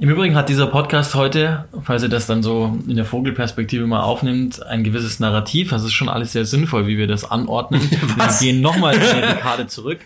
[0.00, 4.02] Im Übrigen hat dieser Podcast heute, falls ihr das dann so in der Vogelperspektive mal
[4.02, 5.70] aufnimmt, ein gewisses Narrativ.
[5.70, 7.80] Das ist schon alles sehr sinnvoll, wie wir das anordnen.
[7.88, 8.40] wir Was?
[8.40, 10.00] gehen nochmal eine Dekade zurück.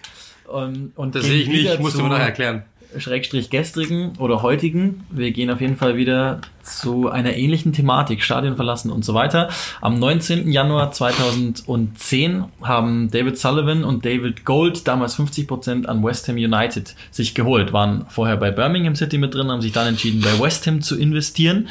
[0.47, 2.65] Und, und Das sehe ich nicht, musst du mir nachher erklären.
[2.99, 5.05] Schrägstrich gestrigen oder heutigen.
[5.11, 9.49] Wir gehen auf jeden Fall wieder zu einer ähnlichen Thematik, Stadion verlassen und so weiter.
[9.81, 10.51] Am 19.
[10.51, 16.95] Januar 2010 haben David Sullivan und David Gold damals 50 Prozent an West Ham United
[17.11, 20.67] sich geholt, waren vorher bei Birmingham City mit drin, haben sich dann entschieden, bei West
[20.67, 21.69] Ham zu investieren,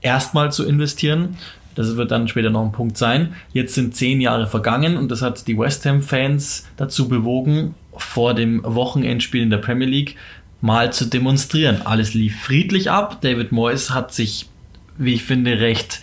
[0.00, 1.36] erstmal zu investieren.
[1.74, 3.34] Das wird dann später noch ein Punkt sein.
[3.52, 8.62] Jetzt sind zehn Jahre vergangen und das hat die West Ham-Fans dazu bewogen, vor dem
[8.64, 10.16] Wochenendspiel in der Premier League
[10.60, 11.82] mal zu demonstrieren.
[11.84, 13.20] Alles lief friedlich ab.
[13.20, 14.48] David Moyes hat sich,
[14.96, 16.00] wie ich finde, recht,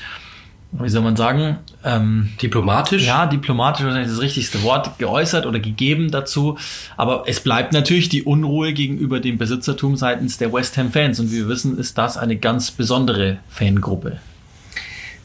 [0.71, 3.05] wie soll man sagen, ähm, diplomatisch.
[3.05, 6.57] Ja, diplomatisch wahrscheinlich das richtigste Wort geäußert oder gegeben dazu.
[6.97, 11.19] Aber es bleibt natürlich die Unruhe gegenüber dem Besitzertum seitens der West Ham Fans.
[11.19, 14.19] Und wie wir wissen, ist das eine ganz besondere Fangruppe.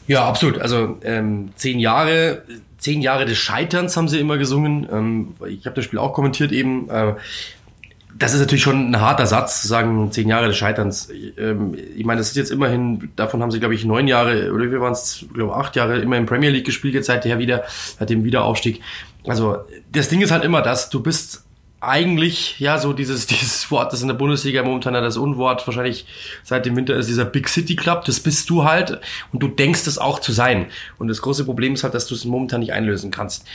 [0.07, 0.59] Ja, absolut.
[0.59, 2.43] Also ähm, zehn Jahre,
[2.77, 4.87] zehn Jahre des Scheiterns haben sie immer gesungen.
[4.91, 6.89] Ähm, ich habe das Spiel auch kommentiert eben.
[6.89, 7.13] Äh,
[8.21, 11.09] das ist natürlich schon ein harter Satz, zu sagen, zehn Jahre des Scheiterns.
[11.37, 14.71] Ähm, ich meine, das ist jetzt immerhin, davon haben sie, glaube ich, neun Jahre, oder
[14.71, 17.63] wie waren es, glaube acht Jahre immer in Premier League gespielt, jetzt seither wieder,
[17.97, 18.81] seit dem Wiederaufstieg.
[19.25, 19.57] Also,
[19.91, 21.45] das Ding ist halt immer das, du bist
[21.79, 26.05] eigentlich, ja, so dieses, dieses Wort, das in der Bundesliga momentan das Unwort wahrscheinlich
[26.43, 29.01] seit dem Winter ist, dieser Big City Club, das bist du halt
[29.33, 30.67] und du denkst es auch zu sein.
[30.99, 33.47] Und das große Problem ist halt, dass du es momentan nicht einlösen kannst.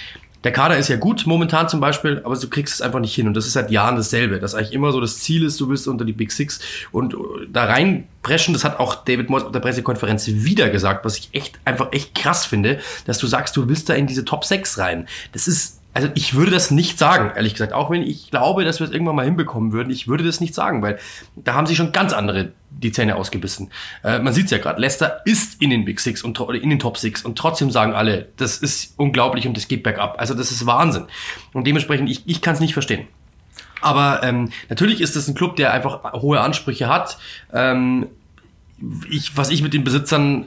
[0.46, 3.26] Der Kader ist ja gut momentan zum Beispiel, aber du kriegst es einfach nicht hin.
[3.26, 4.38] Und das ist seit Jahren dasselbe.
[4.38, 6.60] Das eigentlich immer so das Ziel ist, du bist unter die Big Six
[6.92, 7.16] und äh,
[7.50, 11.58] da reinpreschen, das hat auch David Moyes auf der Pressekonferenz wieder gesagt, was ich echt
[11.64, 15.08] einfach echt krass finde, dass du sagst, du willst da in diese Top 6 rein.
[15.32, 17.72] Das ist also ich würde das nicht sagen, ehrlich gesagt.
[17.72, 20.54] Auch wenn ich glaube, dass wir es irgendwann mal hinbekommen würden, ich würde das nicht
[20.54, 21.00] sagen, weil
[21.34, 22.52] da haben sie schon ganz andere
[22.82, 23.70] die Zähne ausgebissen.
[24.02, 26.78] Äh, man sieht es ja gerade, Leicester ist in den Big Six und in den
[26.78, 30.16] Top Six und trotzdem sagen alle, das ist unglaublich und das geht bergab.
[30.18, 31.04] Also das ist Wahnsinn.
[31.52, 33.06] Und dementsprechend, ich, ich kann es nicht verstehen.
[33.80, 37.18] Aber ähm, natürlich ist es ein Club, der einfach hohe Ansprüche hat.
[37.52, 38.06] Ähm,
[39.10, 40.46] ich, was ich mit den Besitzern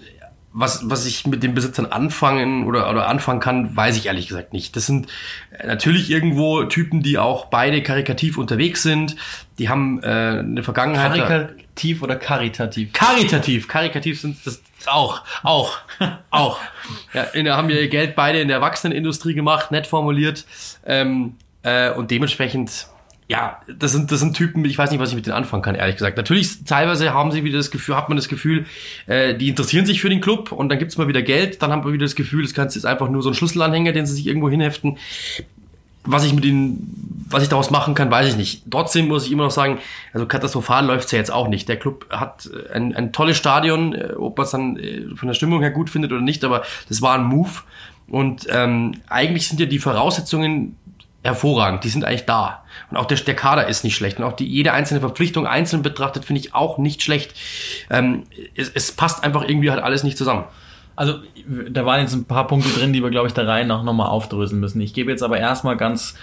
[0.52, 4.52] was, was ich mit den Besitzern anfangen oder, oder anfangen kann, weiß ich ehrlich gesagt
[4.54, 4.76] nicht.
[4.76, 5.08] Das sind
[5.52, 9.16] äh, natürlich irgendwo Typen, die auch beide karikativ unterwegs sind.
[9.60, 11.56] Die haben äh, eine Vergangenheit.
[11.80, 12.94] Karikativ oder karitativ?
[12.94, 13.68] Karitativ.
[13.68, 15.78] Karikativ sind das auch, auch,
[16.30, 16.60] auch.
[17.14, 20.46] Ja, in, haben ihr Geld beide in der Erwachsenenindustrie gemacht, nett formuliert.
[20.86, 22.88] Ähm, äh, und dementsprechend
[23.32, 25.76] ja, das sind, das sind Typen, ich weiß nicht, was ich mit denen anfangen kann,
[25.76, 26.18] ehrlich gesagt.
[26.18, 28.66] Natürlich, teilweise haben sie wieder das Gefühl, hat man das Gefühl,
[29.06, 31.86] äh, die interessieren sich für den Club und dann gibt's mal wieder Geld, dann haben
[31.86, 34.26] wir wieder das Gefühl, das Ganze ist einfach nur so ein Schlüsselanhänger, den sie sich
[34.26, 34.98] irgendwo hinheften.
[36.12, 38.64] Was ich mit ihnen, was ich daraus machen kann, weiß ich nicht.
[38.72, 39.78] Trotzdem muss ich immer noch sagen,
[40.12, 41.70] also katastrophal läuft's ja jetzt auch nicht.
[41.70, 45.36] Der Club hat ein, ein tolles Stadion, äh, ob man es dann äh, von der
[45.36, 47.51] Stimmung her gut findet oder nicht, aber das war ein Move.
[48.07, 50.76] Und ähm, eigentlich sind ja die Voraussetzungen
[51.24, 51.84] hervorragend.
[51.84, 52.64] Die sind eigentlich da.
[52.89, 54.18] Und auch der, der Kader ist nicht schlecht.
[54.18, 57.34] Und auch die, jede einzelne Verpflichtung einzeln betrachtet, finde ich auch nicht schlecht.
[57.89, 58.24] Ähm,
[58.55, 60.45] es, es passt einfach irgendwie halt alles nicht zusammen.
[61.00, 61.20] Also
[61.70, 64.08] da waren jetzt ein paar Punkte drin, die wir, glaube ich, der Reihe nach nochmal
[64.08, 64.82] aufdröseln müssen.
[64.82, 66.16] Ich gebe jetzt aber erstmal ganz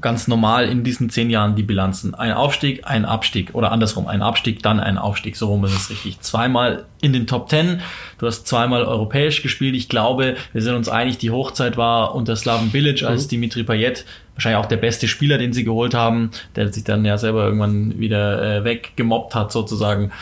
[0.00, 2.14] ganz normal in diesen zehn Jahren die Bilanzen.
[2.14, 5.88] Ein Aufstieg, ein Abstieg oder andersrum, ein Abstieg, dann ein Aufstieg, so rum ist es
[5.88, 6.20] richtig.
[6.20, 7.80] Zweimal in den Top Ten,
[8.18, 9.74] du hast zweimal europäisch gespielt.
[9.74, 13.28] Ich glaube, wir sind uns einig, die Hochzeit war unter Slaven Bilic als mhm.
[13.28, 17.16] Dimitri Payet wahrscheinlich auch der beste Spieler, den sie geholt haben, der sich dann ja
[17.16, 20.12] selber irgendwann wieder äh, weggemobbt hat sozusagen.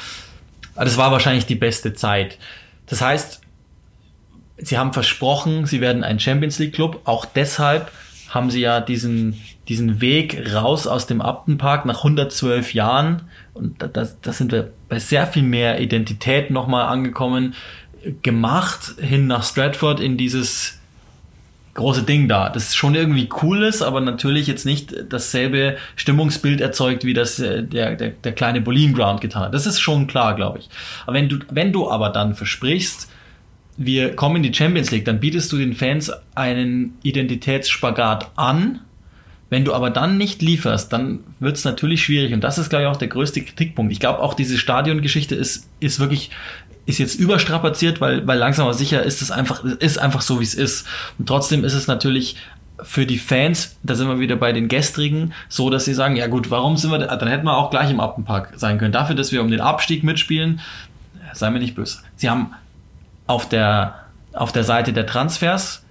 [0.77, 2.39] Das war wahrscheinlich die beste Zeit.
[2.87, 3.46] Das heißt,
[4.59, 7.91] sie haben versprochen, sie werden ein Champions League Club, auch deshalb,
[8.29, 13.23] haben sie ja diesen, diesen Weg raus aus dem Abtenpark nach 112 Jahren.
[13.55, 17.55] Und da, da sind wir bei sehr viel mehr Identität nochmal angekommen,
[18.23, 20.79] gemacht hin nach Stratford in dieses
[21.75, 22.49] große Ding da.
[22.49, 27.63] Das schon irgendwie cool ist, aber natürlich jetzt nicht dasselbe Stimmungsbild erzeugt, wie das äh,
[27.63, 29.55] der, der, der kleine Bolin Ground getan hat.
[29.55, 30.69] Das ist schon klar, glaube ich.
[31.05, 33.11] Aber wenn du, wenn du aber dann versprichst,
[33.77, 38.81] wir kommen in die Champions League, dann bietest du den Fans einen Identitätsspagat an.
[39.49, 42.33] Wenn du aber dann nicht lieferst, dann wird es natürlich schwierig.
[42.33, 43.93] Und das ist, glaube ich, auch der größte Kritikpunkt.
[43.93, 46.31] Ich glaube, auch diese Stadiongeschichte ist, ist wirklich,
[46.87, 50.45] ist jetzt überstrapaziert, weil, weil langsam aber sicher ist es einfach, ist einfach so, wie
[50.45, 50.87] es ist.
[51.18, 52.37] Und trotzdem ist es natürlich
[52.83, 56.27] für die Fans, da sind wir wieder bei den gestrigen, so dass sie sagen, ja
[56.27, 57.16] gut, warum sind wir, da?
[57.16, 58.93] dann hätten wir auch gleich im Appenpark sein können.
[58.93, 60.61] Dafür, dass wir um den Abstieg mitspielen,
[61.33, 61.99] seien wir nicht böse.
[62.16, 62.53] Sie haben
[63.27, 63.95] auf der,
[64.33, 65.83] auf der Seite der Transfers,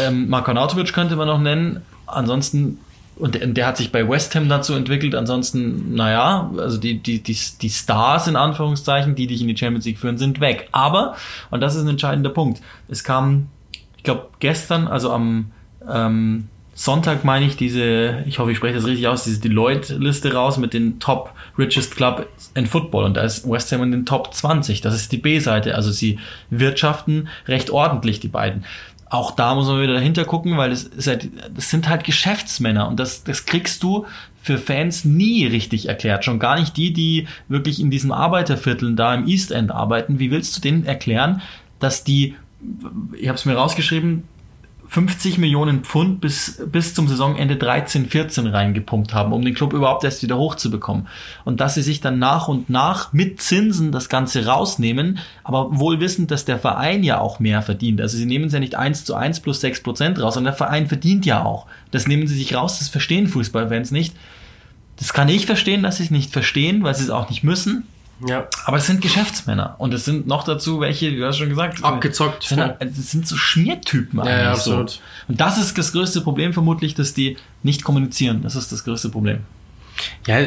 [0.00, 1.82] ähm, Marko Nautovic könnte man noch nennen.
[2.06, 2.78] Ansonsten,
[3.16, 5.14] und der, der, hat sich bei West Ham dazu entwickelt.
[5.14, 9.84] Ansonsten, naja, also die, die, die, die Stars in Anführungszeichen, die dich in die Champions
[9.84, 10.68] League führen, sind weg.
[10.72, 11.16] Aber,
[11.50, 13.48] und das ist ein entscheidender Punkt, es kam,
[13.96, 15.52] ich glaube, gestern, also am
[15.90, 16.48] ähm,
[16.84, 20.74] Sonntag, meine ich, diese, ich hoffe, ich spreche das richtig aus, diese Deloitte-Liste raus mit
[20.74, 23.04] den Top Richest Club in Football.
[23.04, 24.80] Und da ist West Ham in den Top 20.
[24.80, 25.76] Das ist die B-Seite.
[25.76, 26.18] Also sie
[26.50, 28.64] wirtschaften recht ordentlich, die beiden
[29.10, 32.98] auch da muss man wieder dahinter gucken, weil das, halt, das sind halt Geschäftsmänner und
[32.98, 34.06] das, das kriegst du
[34.40, 36.24] für Fans nie richtig erklärt.
[36.24, 40.18] Schon gar nicht die, die wirklich in diesen Arbeitervierteln da im East End arbeiten.
[40.18, 41.42] Wie willst du denen erklären,
[41.78, 42.36] dass die,
[43.12, 44.24] ich habe es mir rausgeschrieben,
[44.92, 50.04] 50 Millionen Pfund bis, bis zum Saisonende 13, 14 reingepumpt haben, um den Club überhaupt
[50.04, 51.08] erst wieder hochzubekommen.
[51.46, 55.98] Und dass sie sich dann nach und nach mit Zinsen das Ganze rausnehmen, aber wohl
[56.00, 58.02] wissend, dass der Verein ja auch mehr verdient.
[58.02, 60.58] Also sie nehmen es ja nicht 1 zu 1 plus 6 Prozent raus, sondern der
[60.58, 61.66] Verein verdient ja auch.
[61.90, 64.14] Das nehmen sie sich raus, das verstehen Fußballfans nicht.
[64.98, 67.84] Das kann ich verstehen, dass sie es nicht verstehen, weil sie es auch nicht müssen.
[68.26, 68.46] Ja.
[68.64, 71.82] Aber es sind Geschäftsmänner und es sind noch dazu welche, wie du hast schon gesagt,
[71.82, 72.44] Abgezockt.
[72.44, 74.34] Es sind, es sind so Schmiertypen eigentlich.
[74.34, 74.72] ja, so.
[74.72, 75.00] absolut.
[75.28, 78.42] Und das ist das größte Problem vermutlich, dass die nicht kommunizieren.
[78.42, 79.40] Das ist das größte Problem.
[80.26, 80.38] Ja,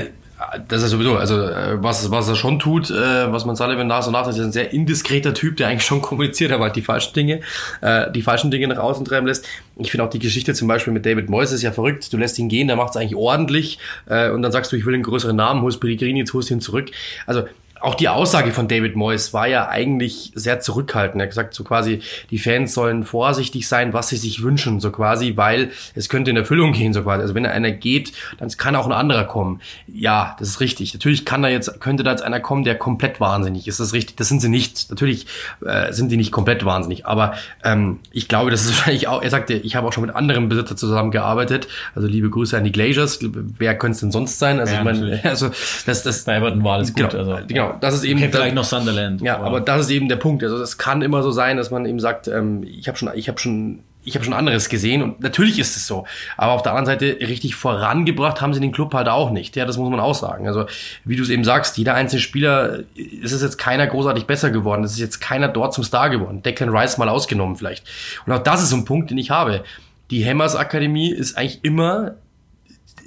[0.67, 4.03] das ist sowieso, also äh, was, was er schon tut, äh, was man Sullivan nach
[4.03, 6.81] so nach, das ist ein sehr indiskreter Typ, der eigentlich schon kommuniziert, aber halt die
[6.81, 7.39] falschen Dinge,
[7.81, 9.47] äh, die falschen Dinge nach außen treiben lässt.
[9.77, 12.11] Ich finde auch die Geschichte zum Beispiel mit David Moyes ist ja verrückt.
[12.11, 14.85] Du lässt ihn gehen, der macht es eigentlich ordentlich äh, und dann sagst du, ich
[14.85, 16.91] will einen größeren Namen, holst Pellegrini, jetzt holst ihn zurück.
[17.25, 17.45] Also
[17.85, 21.21] auch die Aussage von David Moyes war ja eigentlich sehr zurückhaltend.
[21.21, 24.91] Er hat gesagt, so quasi, die Fans sollen vorsichtig sein, was sie sich wünschen, so
[24.91, 27.21] quasi, weil es könnte in Erfüllung gehen, so quasi.
[27.21, 29.61] Also wenn einer geht, dann kann auch ein anderer kommen.
[29.87, 30.95] Ja, das ist richtig.
[30.95, 33.79] Natürlich kann da jetzt, könnte da jetzt einer kommen, der komplett wahnsinnig ist.
[33.79, 34.17] Das ist richtig.
[34.17, 34.89] Das sind sie nicht.
[34.89, 35.27] Natürlich
[35.63, 37.05] äh, sind die nicht komplett wahnsinnig.
[37.05, 40.15] Aber ähm, ich glaube, das ist wahrscheinlich auch, er sagte, ich habe auch schon mit
[40.15, 41.67] anderen Besitzern zusammengearbeitet.
[41.93, 43.19] Also liebe Grüße an die Glaciers.
[43.21, 44.59] Wer könnte es denn sonst sein?
[44.59, 45.51] Also Ja, ich meine, also
[45.85, 47.11] das, das, Bei Everton war alles gut.
[47.11, 49.21] genau, also, genau, das ist eben Okay, da- vielleicht noch Sunderland.
[49.21, 50.43] ja, aber das ist eben der Punkt.
[50.43, 53.27] Also es kann immer so sein, dass man eben sagt, ähm, ich habe schon, ich
[53.27, 56.05] habe schon, ich habe schon anderes gesehen und natürlich ist es so.
[56.37, 59.55] Aber auf der anderen Seite richtig vorangebracht haben sie den Club halt auch nicht.
[59.55, 60.47] Ja, das muss man auch sagen.
[60.47, 60.65] Also
[61.05, 62.79] wie du es eben sagst, jeder einzelne Spieler,
[63.23, 64.83] es ist jetzt keiner großartig besser geworden.
[64.83, 66.43] Es ist jetzt keiner dort zum Star geworden.
[66.43, 67.83] Declan Rice mal ausgenommen vielleicht.
[68.27, 69.63] Und auch das ist so ein Punkt, den ich habe.
[70.11, 72.13] Die Hammers Akademie ist eigentlich immer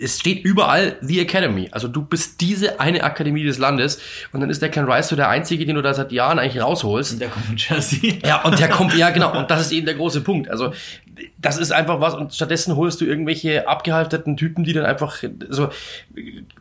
[0.01, 1.68] es steht überall The Academy.
[1.72, 4.01] Also du bist diese eine Akademie des Landes
[4.32, 7.20] und dann ist Declan Rice so der einzige, den du da seit Jahren eigentlich rausholst.
[7.20, 8.14] der kommt von Chelsea.
[8.24, 10.51] Ja, und der kommt, ja genau, und das ist eben der große Punkt.
[10.51, 10.72] Also
[11.38, 15.68] das ist einfach was und stattdessen holst du irgendwelche abgehalfteten Typen, die dann einfach so,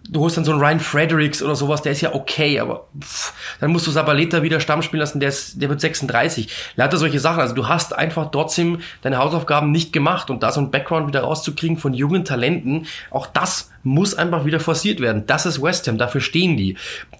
[0.09, 3.33] du holst dann so einen Ryan Fredericks oder sowas, der ist ja okay, aber pff,
[3.59, 6.49] dann musst du Sabaleta wieder Stamm spielen lassen, der ist, der wird 36.
[6.75, 10.61] Lauter solche Sachen, also du hast einfach trotzdem deine Hausaufgaben nicht gemacht und da so
[10.61, 15.23] ein Background wieder rauszukriegen von jungen Talenten, auch das muss einfach wieder forciert werden.
[15.27, 16.75] Das ist West Ham, dafür stehen die.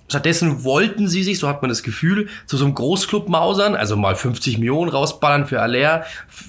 [0.09, 3.97] Stattdessen wollten sie sich, so hat man das Gefühl, zu so einem Großclub mausern, also
[3.97, 6.05] mal 50 Millionen rausballern für Aller,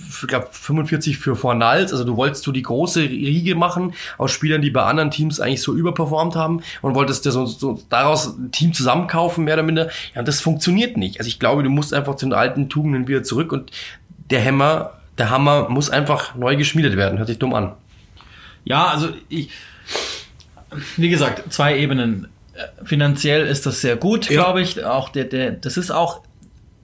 [0.09, 4.63] ich glaube 45 für Fornals, also du wolltest so die große Riege machen aus Spielern,
[4.63, 8.53] die bei anderen Teams eigentlich so überperformt haben und wolltest dir so, so daraus ein
[8.53, 9.89] Team zusammenkaufen, mehr oder minder.
[10.15, 11.19] Ja, das funktioniert nicht.
[11.19, 13.73] Also ich glaube, du musst einfach zu den alten Tugenden wieder zurück und
[14.31, 17.19] der Hammer, der Hammer muss einfach neu geschmiedet werden.
[17.19, 17.73] Hört sich dumm an.
[18.65, 19.51] Ja, also ich,
[20.97, 22.28] wie gesagt, zwei Ebenen.
[22.55, 24.43] Äh, Finanziell ist das sehr gut, Ja.
[24.43, 24.84] glaube ich.
[24.84, 26.20] Auch der, der, das ist auch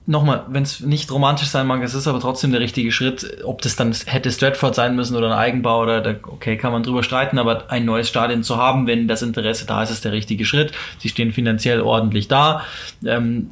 [0.07, 3.39] nochmal, wenn es nicht romantisch sein mag, es ist aber trotzdem der richtige Schritt.
[3.43, 6.83] Ob das dann hätte Stratford sein müssen oder ein Eigenbau oder da, okay, kann man
[6.83, 10.11] drüber streiten, aber ein neues Stadion zu haben, wenn das Interesse da ist, ist der
[10.11, 10.73] richtige Schritt.
[10.99, 12.63] Sie stehen finanziell ordentlich da.
[13.03, 13.49] Ähm,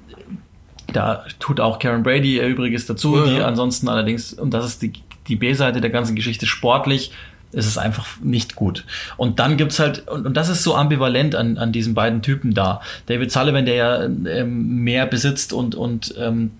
[0.91, 3.47] da tut auch Karen Brady ihr Übriges dazu, Ja, die ja.
[3.47, 4.93] ansonsten allerdings, und das ist die,
[5.27, 7.11] die B-Seite der ganzen Geschichte, sportlich
[7.53, 8.85] ist es einfach nicht gut.
[9.17, 12.53] Und dann gibt's halt, und, und das ist so ambivalent an, an diesen beiden Typen
[12.53, 12.81] da.
[13.05, 16.51] David Sullivan, der ja ähm, mehr besitzt und, und ähm,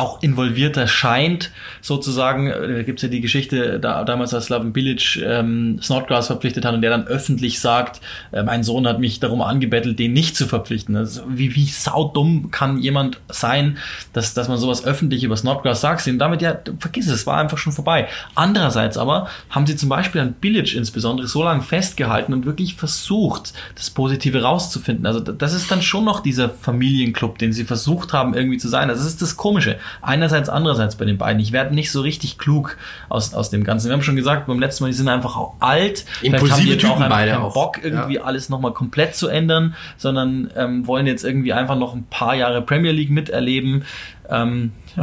[0.00, 2.48] auch involvierter scheint, sozusagen.
[2.48, 6.74] Äh, Da gibt's ja die Geschichte, da, damals als Slaven Bilic ähm, Snodgrass verpflichtet hat
[6.74, 8.00] und der dann öffentlich sagt,
[8.32, 10.96] äh, mein Sohn hat mich darum angebettelt, den nicht zu verpflichten.
[10.96, 13.78] Also, wie, wie saudumm kann jemand sein,
[14.12, 16.06] dass, dass man sowas öffentlich über Snodgrass sagt?
[16.08, 18.08] Und damit ja, vergiss es, es war einfach schon vorbei.
[18.34, 23.52] Andererseits aber haben sie zum Beispiel an Bilic insbesondere so lange festgehalten und wirklich versucht,
[23.74, 25.06] das Positive rauszufinden.
[25.06, 28.88] Also das ist dann schon noch dieser Familienclub, den sie versucht haben irgendwie zu sein.
[28.88, 29.78] Das ist das Komische.
[30.02, 31.40] Einerseits, andererseits bei den beiden.
[31.40, 32.76] Ich werde nicht so richtig klug
[33.08, 33.88] aus, aus dem Ganzen.
[33.88, 36.04] Wir haben schon gesagt beim letzten Mal, die sind einfach auch alt.
[36.22, 37.54] Impulsive haben die jetzt auch Typen einfach beide keinen auch.
[37.54, 42.04] Bock, irgendwie alles nochmal komplett zu ändern, sondern ähm, wollen jetzt irgendwie einfach noch ein
[42.08, 43.84] paar Jahre Premier League miterleben.
[44.28, 44.72] Ähm,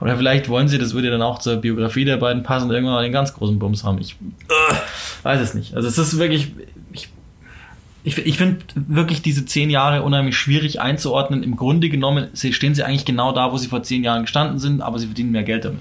[0.00, 3.02] oder vielleicht wollen sie, das würde dann auch zur Biografie der beiden passen, irgendwann mal
[3.02, 3.98] den ganz großen Bums haben.
[3.98, 4.16] Ich
[4.48, 4.74] äh,
[5.22, 5.74] weiß es nicht.
[5.74, 6.52] Also es ist wirklich,
[8.04, 11.42] ich, ich, finde wirklich diese zehn Jahre unheimlich schwierig einzuordnen.
[11.42, 14.80] Im Grunde genommen stehen sie eigentlich genau da, wo sie vor zehn Jahren gestanden sind,
[14.80, 15.80] aber sie verdienen mehr Geld damit.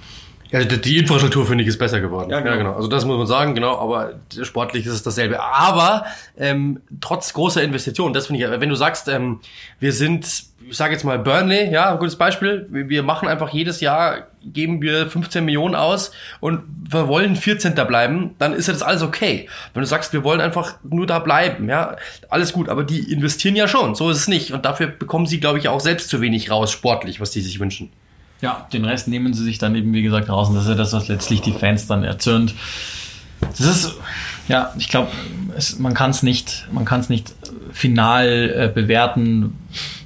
[0.52, 2.30] Ja, die, Infrastruktur finde ich ist besser geworden.
[2.30, 2.74] Ja, genau.
[2.74, 3.78] Also das muss man sagen, genau.
[3.78, 5.42] Aber sportlich ist es dasselbe.
[5.42, 6.06] Aber
[6.38, 9.40] ähm, trotz großer Investitionen, das finde ich, wenn du sagst, ähm,
[9.80, 10.26] wir sind,
[10.70, 12.68] ich sage jetzt mal Burnley, ja, ein gutes Beispiel.
[12.70, 17.74] Wir wir machen einfach jedes Jahr geben wir 15 Millionen aus und wir wollen 14.
[17.74, 19.50] bleiben, dann ist ja das alles okay.
[19.74, 21.98] Wenn du sagst, wir wollen einfach nur da bleiben, ja,
[22.30, 24.54] alles gut, aber die investieren ja schon, so ist es nicht.
[24.54, 27.60] Und dafür bekommen sie, glaube ich, auch selbst zu wenig raus, sportlich, was die sich
[27.60, 27.92] wünschen.
[28.42, 30.50] Ja, den Rest nehmen sie sich dann eben, wie gesagt, raus.
[30.50, 32.54] Und das ist ja das, was letztlich die Fans dann erzürnt.
[33.40, 33.96] Das ist,
[34.48, 35.12] ja, ich glaube,
[35.80, 36.68] man kann es nicht,
[37.10, 37.34] nicht
[37.72, 39.56] final äh, bewerten,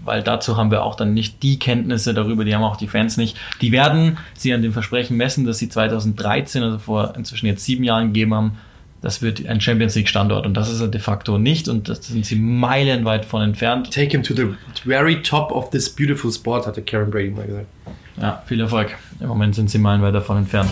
[0.04, 3.18] weil dazu haben wir auch dann nicht die Kenntnisse darüber, die haben auch die Fans
[3.18, 3.38] nicht.
[3.62, 7.84] Die werden sie an dem Versprechen messen, dass sie 2013, also vor inzwischen jetzt sieben
[7.84, 8.58] Jahren gegeben haben,
[9.02, 12.08] das wird ein Champions League Standort und das ist er de facto nicht und das
[12.08, 13.92] sind sie meilenweit von entfernt.
[13.92, 14.50] Take him to the
[14.84, 17.68] very top of this beautiful sport, hatte Karen Brady mal gesagt.
[18.22, 18.96] Ja, viel Erfolg.
[19.20, 20.70] Im Moment sind sie meilenweit davon entfernt.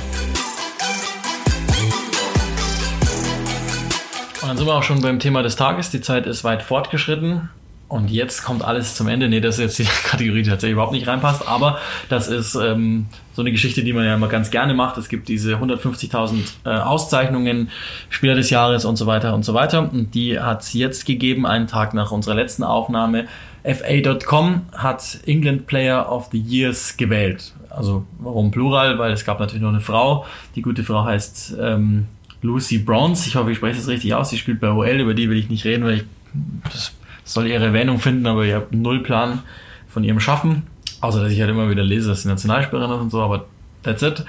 [4.42, 5.90] Und dann sind wir auch schon beim Thema des Tages.
[5.90, 7.50] Die Zeit ist weit fortgeschritten.
[7.90, 9.28] Und jetzt kommt alles zum Ende.
[9.28, 11.48] Nee, das ist jetzt die Kategorie, die tatsächlich überhaupt nicht reinpasst.
[11.48, 14.98] Aber das ist ähm, so eine Geschichte, die man ja immer ganz gerne macht.
[15.00, 16.36] Es gibt diese 150.000
[16.66, 17.72] äh, Auszeichnungen,
[18.10, 19.92] Spieler des Jahres und so weiter und so weiter.
[19.92, 23.26] Und die hat es jetzt gegeben, einen Tag nach unserer letzten Aufnahme.
[23.64, 27.54] FA.com hat England Player of the Years gewählt.
[27.72, 29.00] Also warum Plural?
[29.00, 30.26] Weil es gab natürlich noch eine Frau.
[30.56, 32.06] Die gute Frau heißt ähm,
[32.44, 33.28] Lucy Bronze.
[33.28, 34.30] Ich hoffe, ich spreche das richtig aus.
[34.30, 36.04] Sie spielt bei OL, über die will ich nicht reden, weil ich
[36.72, 36.94] das
[37.34, 39.44] soll ihre Erwähnung finden, aber ich habe null Plan
[39.88, 40.64] von ihrem Schaffen.
[41.02, 43.46] Außer dass ich halt immer wieder lese, dass sie Nationalspielerin ist und so, aber
[43.84, 44.26] that's it.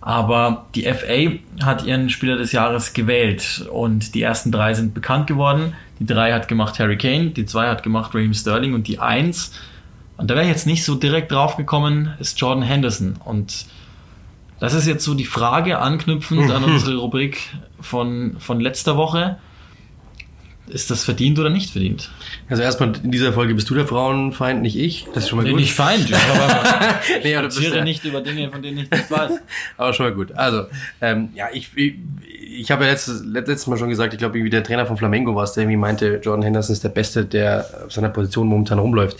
[0.00, 5.26] Aber die FA hat ihren Spieler des Jahres gewählt und die ersten drei sind bekannt
[5.26, 5.74] geworden.
[5.98, 9.52] Die drei hat gemacht Harry Kane, die zwei hat gemacht Raheem Sterling und die eins,
[10.16, 13.16] und da wäre ich jetzt nicht so direkt drauf gekommen, ist Jordan Henderson.
[13.24, 13.66] Und
[14.60, 17.40] das ist jetzt so die Frage anknüpfend an unsere Rubrik
[17.80, 19.38] von, von letzter Woche.
[20.66, 22.10] Ist das verdient oder nicht verdient?
[22.48, 25.06] Also erstmal in dieser Folge bist du der Frauenfeind, nicht ich.
[25.12, 25.60] Das ist schon mal Nee, gut.
[25.60, 29.32] nicht Feind, aber nee, aber ich der- nicht über Dinge, von denen ich nichts weiß.
[29.76, 30.32] Aber schon mal gut.
[30.32, 30.64] Also,
[31.02, 31.94] ähm, ja, ich, ich,
[32.56, 35.34] ich habe ja letztes, letztes Mal schon gesagt, ich glaube, irgendwie der Trainer von Flamengo
[35.34, 38.78] war es, der irgendwie meinte, Jordan Henderson ist der Beste, der auf seiner Position momentan
[38.78, 39.18] rumläuft.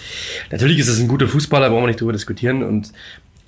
[0.50, 2.62] Natürlich ist es ein guter Fußballer, brauchen wir nicht drüber diskutieren.
[2.62, 2.92] Und,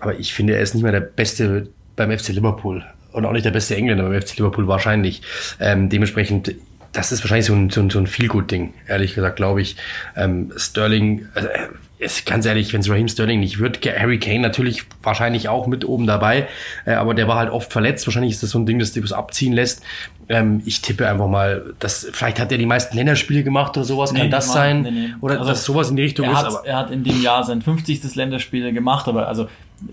[0.00, 2.84] aber ich finde, er ist nicht mehr der Beste beim FC Liverpool.
[3.12, 5.22] Und auch nicht der beste Engländer beim FC Liverpool wahrscheinlich.
[5.60, 6.54] Ähm, dementsprechend,
[6.96, 9.76] das ist wahrscheinlich so ein, so ein, so ein Feel-Good-Ding, ehrlich gesagt, glaube ich.
[10.16, 11.68] Ähm, Sterling, also, äh,
[11.98, 15.82] ist ganz ehrlich, wenn es Raheem Sterling nicht wird, Harry Kane natürlich wahrscheinlich auch mit
[15.86, 16.46] oben dabei,
[16.84, 18.06] äh, aber der war halt oft verletzt.
[18.06, 19.82] Wahrscheinlich ist das so ein Ding, das die was abziehen lässt.
[20.28, 24.12] Ähm, ich tippe einfach mal, dass vielleicht hat er die meisten Länderspiele gemacht oder sowas,
[24.12, 24.82] kann Nee, das war- sein?
[24.82, 25.08] nee, nee.
[25.22, 27.44] Oder Also, dass sowas in die Richtung er ist, hat, er hat in dem Jahr
[27.44, 28.14] sein 50.
[28.14, 29.48] Länderspiel gemacht, aber also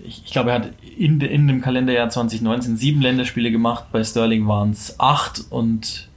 [0.06, 3.84] ich, ich glaube, er hat in, in dem Kalenderjahr 2019 sieben Länderspiele gemacht.
[3.92, 6.08] Bei Sterling waren es acht und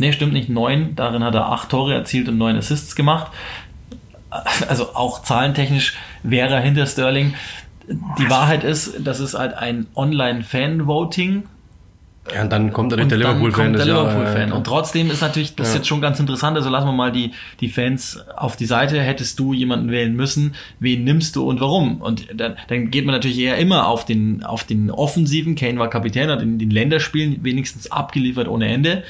[0.00, 0.96] nee, stimmt nicht, neun.
[0.96, 3.30] Darin hat er acht Tore erzielt und neun Assists gemacht.
[4.68, 7.34] Also auch zahlentechnisch wäre er hinter Sterling.
[8.18, 11.44] Die Wahrheit ist, das ist halt ein Online-Fan-Voting
[12.34, 13.72] ja, und dann kommt natürlich und der Liverpool-Fan.
[13.72, 14.48] der Liverpool-Fan.
[14.50, 14.54] ja.
[14.54, 15.76] Und trotzdem ist natürlich das Ja.
[15.76, 16.56] jetzt schon ganz interessant.
[16.56, 19.00] Also lassen wir mal die, die Fans auf die Seite.
[19.00, 22.00] Hättest du jemanden wählen müssen, wen nimmst du und warum?
[22.02, 25.54] Und dann, dann geht man natürlich eher immer auf den, auf den Offensiven.
[25.54, 29.02] Kane war Kapitän, hat in den Länderspielen wenigstens abgeliefert ohne Ende.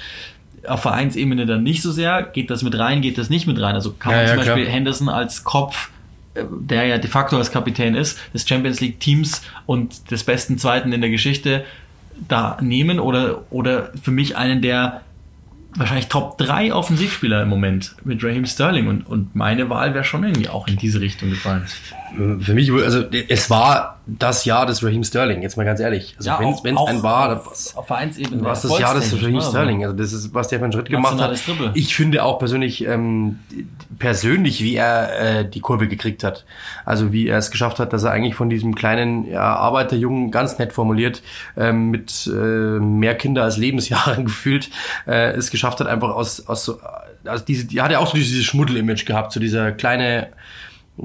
[0.66, 2.22] Auf Vereinsebene dann nicht so sehr.
[2.22, 3.74] Geht das mit rein, geht das nicht mit rein?
[3.74, 4.74] Also kann Ja, man ja, zum Beispiel klar.
[4.74, 5.90] Henderson als Kopf
[6.34, 10.58] äh, der ja de facto als Kapitän ist, des Champions League Teams und des besten
[10.58, 11.64] Zweiten in der Geschichte
[12.28, 15.00] da nehmen oder, oder für mich einen der
[15.74, 20.24] wahrscheinlich Top 3 Offensivspieler im Moment mit Raheem Sterling und, und meine Wahl wäre schon
[20.24, 21.64] irgendwie auch in diese Richtung gefallen.
[22.16, 26.16] Für mich, also es war das Jahr des Raheem Sterling, jetzt mal ganz ehrlich.
[26.18, 26.30] Also
[26.64, 28.42] wenn es ein war, auf, auf Vereinsebene.
[28.44, 29.42] was das Jahr des Raheem ne?
[29.42, 29.84] Sterling.
[29.84, 31.44] Also das ist, was der für einen Schritt gemacht hat.
[31.44, 31.70] Triple.
[31.74, 33.38] Ich finde auch persönlich, ähm,
[33.98, 36.44] persönlich, wie er äh, die Kurve gekriegt hat.
[36.84, 40.58] Also wie er es geschafft hat, dass er eigentlich von diesem kleinen ja, Arbeiterjungen, ganz
[40.58, 41.22] nett formuliert,
[41.56, 44.70] ähm, mit äh, mehr Kinder als Lebensjahren gefühlt,
[45.06, 46.80] äh, es geschafft hat, einfach aus, aus so,
[47.24, 50.28] also diese, die hat ja auch so dieses Schmuddel-Image gehabt, so dieser kleine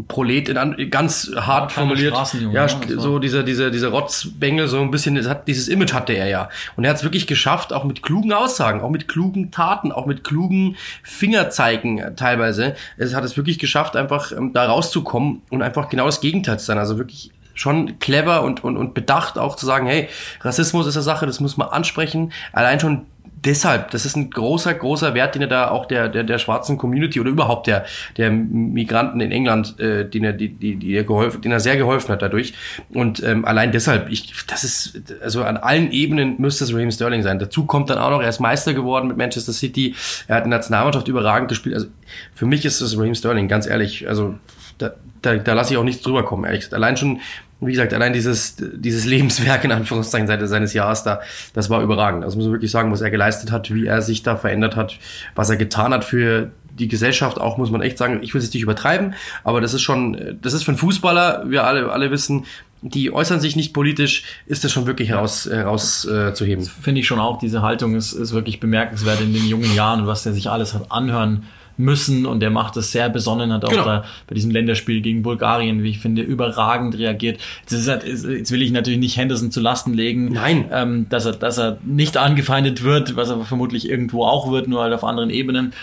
[0.08, 2.14] Prolet in an, ganz hart formuliert.
[2.52, 3.00] Ja, ne?
[3.00, 6.50] So dieser, dieser, dieser Rotzbengel, so ein bisschen, hat, dieses Image hatte er ja.
[6.76, 10.06] Und er hat es wirklich geschafft, auch mit klugen Aussagen, auch mit klugen Taten, auch
[10.06, 12.76] mit klugen Fingerzeigen teilweise.
[12.98, 16.66] Es hat es wirklich geschafft, einfach ähm, da rauszukommen und einfach genau das Gegenteil zu
[16.66, 16.78] sein.
[16.78, 20.10] Also wirklich schon clever und, und, und bedacht auch zu sagen, hey,
[20.42, 22.34] Rassismus ist eine Sache, das muss man ansprechen.
[22.52, 23.06] Allein schon
[23.46, 26.78] deshalb, das ist ein großer, großer Wert, den er da auch der, der, der schwarzen
[26.78, 27.86] Community oder überhaupt der,
[28.18, 31.78] der Migranten in England, äh, den er, die, die, die er geholfen, den er sehr
[31.78, 32.54] geholfen hat dadurch.
[32.94, 37.22] Und ähm, allein deshalb, ich, das ist, also an allen Ebenen müsste es Raheem Sterling
[37.22, 37.40] sein.
[37.40, 39.96] Dazu kommt dann auch noch, er ist Meister geworden mit Manchester City,
[40.28, 41.76] er hat in der Nationalmannschaft überragend gespielt.
[41.76, 41.88] Also
[42.34, 44.08] für mich ist es Raheem Sterling, ganz ehrlich.
[44.08, 44.36] Also
[44.78, 44.92] da,
[45.22, 46.74] da, da lasse ich auch nichts drüber kommen, ehrlich gesagt.
[46.74, 47.20] Allein schon
[47.68, 51.22] wie gesagt, allein dieses, dieses Lebenswerk in Anführungszeichen seit seines Jahres da,
[51.54, 52.24] das war überragend.
[52.24, 54.98] Also muss man wirklich sagen, was er geleistet hat, wie er sich da verändert hat,
[55.36, 58.20] was er getan hat für die Gesellschaft auch, muss man echt sagen.
[58.22, 59.14] Ich will es nicht übertreiben,
[59.44, 62.46] aber das ist schon, das ist für einen Fußballer, wir alle, alle wissen,
[62.82, 66.66] die äußern sich nicht politisch, ist das schon wirklich heraus, herauszuheben.
[66.66, 70.06] Äh, Finde ich schon auch, diese Haltung ist, ist wirklich bemerkenswert in den jungen Jahren,
[70.06, 71.46] was der sich alles hat anhören
[71.78, 73.86] müssen und der macht das sehr besonnen, hat auch genau.
[73.86, 77.40] da bei diesem Länderspiel gegen Bulgarien, wie ich finde, überragend reagiert.
[77.70, 80.66] Jetzt, halt, jetzt will ich natürlich nicht Henderson zu Lasten legen, Nein.
[80.72, 84.82] Ähm, dass, er, dass er nicht angefeindet wird, was er vermutlich irgendwo auch wird, nur
[84.82, 85.74] halt auf anderen Ebenen.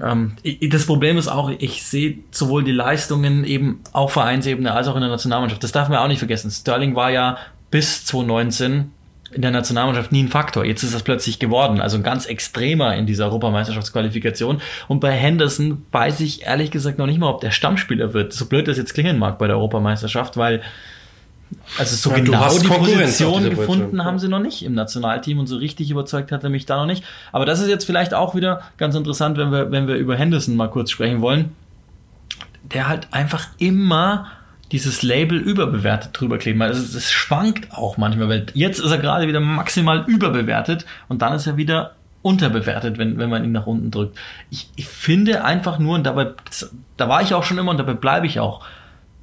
[0.00, 0.32] Ähm,
[0.70, 5.00] das Problem ist auch, ich sehe sowohl die Leistungen eben auf Vereinsebene als auch in
[5.00, 5.62] der Nationalmannschaft.
[5.62, 6.50] Das darf man auch nicht vergessen.
[6.50, 7.38] Sterling war ja
[7.70, 8.92] bis 2019
[9.36, 10.64] in der Nationalmannschaft nie ein Faktor.
[10.64, 11.78] Jetzt ist das plötzlich geworden.
[11.78, 14.62] Also ein ganz extremer in dieser Europameisterschaftsqualifikation.
[14.88, 18.32] Und bei Henderson weiß ich ehrlich gesagt noch nicht mal, ob der Stammspieler wird.
[18.32, 20.62] So blöd das jetzt klingen mag bei der Europameisterschaft, weil
[21.78, 25.56] also so ja, genau die Position gefunden haben sie noch nicht im Nationalteam und so
[25.58, 27.04] richtig überzeugt hat er mich da noch nicht.
[27.30, 30.56] Aber das ist jetzt vielleicht auch wieder ganz interessant, wenn wir, wenn wir über Henderson
[30.56, 31.54] mal kurz sprechen wollen.
[32.64, 34.28] Der halt einfach immer
[34.72, 36.60] dieses Label überbewertet drüber kleben.
[36.62, 41.34] Also es schwankt auch manchmal, weil jetzt ist er gerade wieder maximal überbewertet und dann
[41.34, 41.92] ist er wieder
[42.22, 44.18] unterbewertet, wenn, wenn man ihn nach unten drückt.
[44.50, 46.32] Ich, ich finde einfach nur, und dabei,
[46.96, 48.64] da war ich auch schon immer und dabei bleibe ich auch,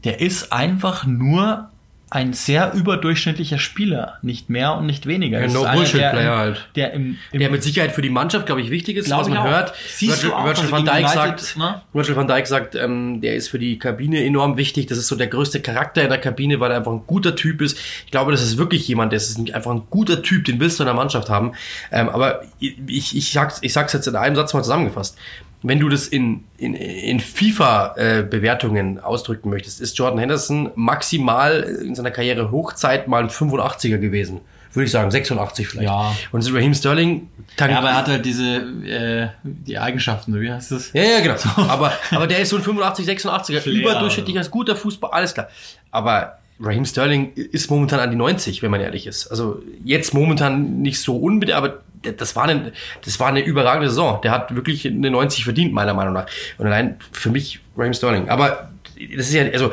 [0.05, 1.69] der ist einfach nur
[2.13, 5.41] ein sehr überdurchschnittlicher Spieler, nicht mehr und nicht weniger.
[5.41, 6.69] Ja, no Bullshit der, Player halt.
[6.75, 9.39] Der, im, im der mit Sicherheit für die Mannschaft, glaube ich, wichtig ist, was man
[9.39, 9.45] auch.
[9.45, 9.73] hört.
[9.87, 11.81] Siehst Virgil, du auch, Virgil van Dijk sagt, ne?
[11.91, 14.85] Virgil van Dijk sagt, ähm, der ist für die Kabine enorm wichtig.
[14.85, 17.63] Das ist so der größte Charakter in der Kabine, weil er einfach ein guter Typ
[17.63, 17.79] ist.
[18.05, 20.83] Ich glaube, das ist wirklich jemand, der ist einfach ein guter Typ, den willst du
[20.83, 21.53] in der Mannschaft haben.
[21.91, 25.17] Ähm, aber ich, ich sag's, ich sag's jetzt in einem Satz mal zusammengefasst
[25.63, 31.95] wenn du das in, in, in FIFA-Bewertungen äh, ausdrücken möchtest, ist Jordan Henderson maximal in
[31.95, 34.41] seiner Karriere Hochzeit mal ein 85er gewesen.
[34.73, 35.87] Würde ich sagen, 86 vielleicht.
[35.87, 36.15] Ja.
[36.31, 37.29] Und Raheem Sterling.
[37.59, 38.57] Ja, aber er hat halt diese,
[38.87, 40.91] äh, die Eigenschaften, wie heißt das?
[40.93, 41.35] Ja, ja, genau.
[41.69, 45.47] aber, aber der ist so ein 85, 86er, Flair, überdurchschnittlich als guter Fußball, alles klar.
[45.91, 49.27] Aber Raheem Sterling ist momentan an die 90, wenn man ehrlich ist.
[49.27, 51.81] Also jetzt momentan nicht so unbedingt, aber
[52.17, 52.73] das war, eine,
[53.03, 54.21] das war eine überragende Saison.
[54.21, 56.27] Der hat wirklich eine 90 verdient, meiner Meinung nach.
[56.57, 58.29] Und allein für mich Raheem Sterling.
[58.29, 59.71] Aber das ist ja, also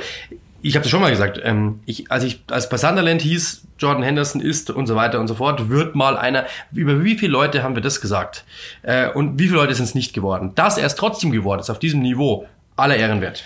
[0.62, 4.03] ich habe das schon mal gesagt, ähm, ich, als ich als bei Sunderland hieß, Jordan
[4.03, 7.62] Henderson ist und so weiter und so fort, wird mal einer, über wie viele Leute
[7.62, 8.45] haben wir das gesagt?
[8.83, 10.53] Äh, und wie viele Leute sind es nicht geworden?
[10.55, 13.43] Dass er es trotzdem geworden ist, auf diesem Niveau, aller Ehren wert.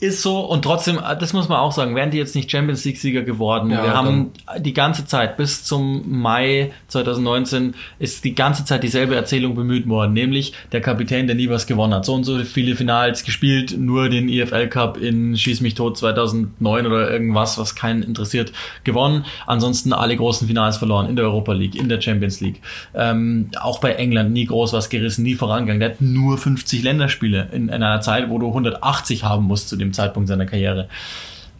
[0.00, 3.22] Ist so und trotzdem, das muss man auch sagen, wären die jetzt nicht Champions League-Sieger
[3.22, 3.70] geworden.
[3.70, 9.16] Ja, wir haben die ganze Zeit, bis zum Mai 2019, ist die ganze Zeit dieselbe
[9.16, 12.04] Erzählung bemüht worden, nämlich der Kapitän, der nie was gewonnen hat.
[12.04, 16.86] So und so viele Finals gespielt, nur den EFL Cup in Schieß mich tot 2009
[16.86, 18.52] oder irgendwas, was keinen interessiert,
[18.84, 19.24] gewonnen.
[19.48, 22.60] Ansonsten alle großen Finals verloren in der Europa League, in der Champions League.
[22.94, 25.80] Ähm, auch bei England nie groß was gerissen, nie vorangegangen.
[25.80, 29.74] Der hat nur 50 Länderspiele in, in einer Zeit, wo du 180 haben musst zu
[29.74, 30.88] dem dem Zeitpunkt seiner Karriere.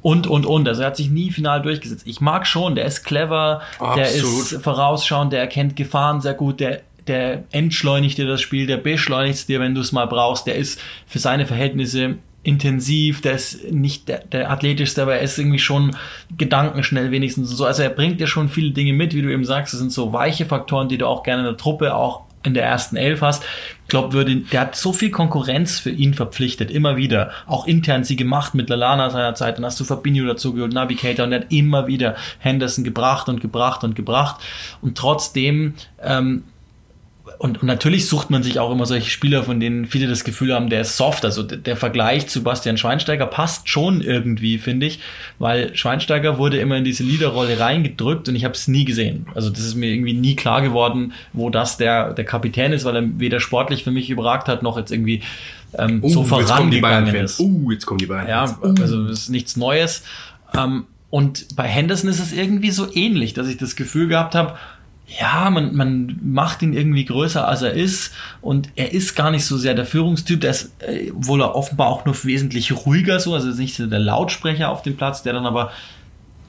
[0.01, 0.69] Und, und, und.
[0.69, 2.07] Also er hat sich nie final durchgesetzt.
[2.07, 3.97] Ich mag schon, der ist clever, Absolut.
[3.97, 8.77] der ist vorausschauend, der erkennt Gefahren sehr gut, der der entschleunigt dir das Spiel, der
[8.77, 13.33] beschleunigt es dir, wenn du es mal brauchst, der ist für seine Verhältnisse intensiv, der
[13.33, 15.97] ist nicht der, der athletischste, aber er ist irgendwie schon
[16.37, 17.65] gedankenschnell wenigstens so.
[17.65, 20.13] Also er bringt dir schon viele Dinge mit, wie du eben sagst, das sind so
[20.13, 23.43] weiche Faktoren, die du auch gerne in der Truppe auch in der ersten Elf hast.
[23.83, 27.31] Ich glaube, der hat so viel Konkurrenz für ihn verpflichtet, immer wieder.
[27.47, 29.59] Auch intern sie gemacht mit Lalana seiner Zeit.
[29.59, 33.41] Dann hast du Fabinho dazu geholt, Navigator und der hat immer wieder Henderson gebracht und
[33.41, 34.41] gebracht und gebracht.
[34.83, 36.45] Und trotzdem, ähm,
[37.39, 40.53] und, und natürlich sucht man sich auch immer solche Spieler, von denen viele das Gefühl
[40.53, 41.25] haben, der ist soft.
[41.25, 44.99] Also der Vergleich zu Bastian Schweinsteiger passt schon irgendwie, finde ich,
[45.39, 49.27] weil Schweinsteiger wurde immer in diese Leaderrolle reingedrückt und ich habe es nie gesehen.
[49.37, 52.97] Also das ist mir irgendwie nie klar geworden, wo das der, der Kapitän ist, weil
[52.97, 55.23] er weder sportlich für mich überragt hat, noch jetzt irgendwie
[55.79, 57.39] ähm, uh, so vorangegangen ist.
[57.39, 58.29] Uh, jetzt kommen die beiden.
[58.29, 58.75] Ja, uh.
[58.81, 60.03] also das ist nichts Neues.
[60.57, 64.55] Ähm, und bei Henderson ist es irgendwie so ähnlich, dass ich das Gefühl gehabt habe,
[65.09, 68.15] ja, man, man macht ihn irgendwie größer, als er ist.
[68.43, 70.41] Und er ist gar nicht so sehr der Führungstyp.
[70.41, 73.35] Der ist äh, wohl offenbar auch nur wesentlich ruhiger so.
[73.35, 75.71] Also nicht so der Lautsprecher auf dem Platz, der dann aber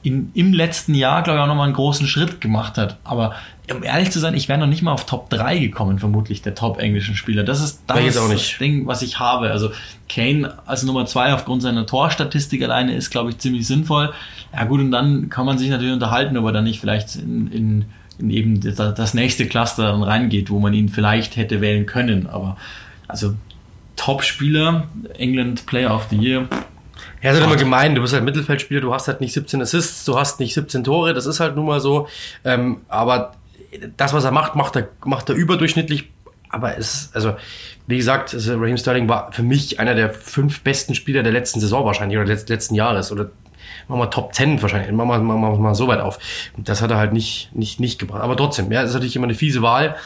[0.02, 2.98] in, im letzten Jahr, glaube ich, auch nochmal einen großen Schritt gemacht hat.
[3.04, 3.34] Aber
[3.72, 6.54] um ehrlich zu sein, ich wäre noch nicht mal auf Top 3 gekommen, vermutlich, der
[6.54, 7.44] top englischen Spieler.
[7.44, 8.32] Das ist das, ist nicht.
[8.32, 9.50] das Ding, was ich habe.
[9.50, 9.70] Also
[10.08, 14.12] Kane als Nummer 2 aufgrund seiner Torstatistik alleine ist, glaube ich, ziemlich sinnvoll.
[14.54, 17.52] Ja gut, und dann kann man sich natürlich unterhalten, ob er dann nicht vielleicht in,
[17.52, 17.84] in,
[18.20, 22.26] in eben das, das nächste Cluster dann reingeht, wo man ihn vielleicht hätte wählen können.
[22.26, 22.56] Aber
[23.08, 23.34] also
[23.96, 24.84] Top-Spieler,
[25.18, 26.48] England Player of the Year,
[27.22, 30.04] Ja, ist halt immer gemein, du bist halt Mittelfeldspieler, du hast halt nicht 17 Assists,
[30.04, 32.08] du hast nicht 17 Tore, das ist halt nun mal so.
[32.44, 33.32] Ähm, aber
[33.96, 36.10] das, was er macht, macht er, macht er überdurchschnittlich.
[36.48, 37.36] Aber es ist, also,
[37.86, 41.60] wie gesagt, also Raheem Sterling war für mich einer der fünf besten Spieler der letzten
[41.60, 43.30] Saison wahrscheinlich oder des letzten Jahres oder
[43.88, 46.18] machen wir Top 10 wahrscheinlich, machen wir, machen wir mal so weit auf.
[46.56, 48.22] Und das hat er halt nicht, nicht, nicht gebracht.
[48.22, 49.96] Aber trotzdem, ja, das ist natürlich immer eine fiese Wahl.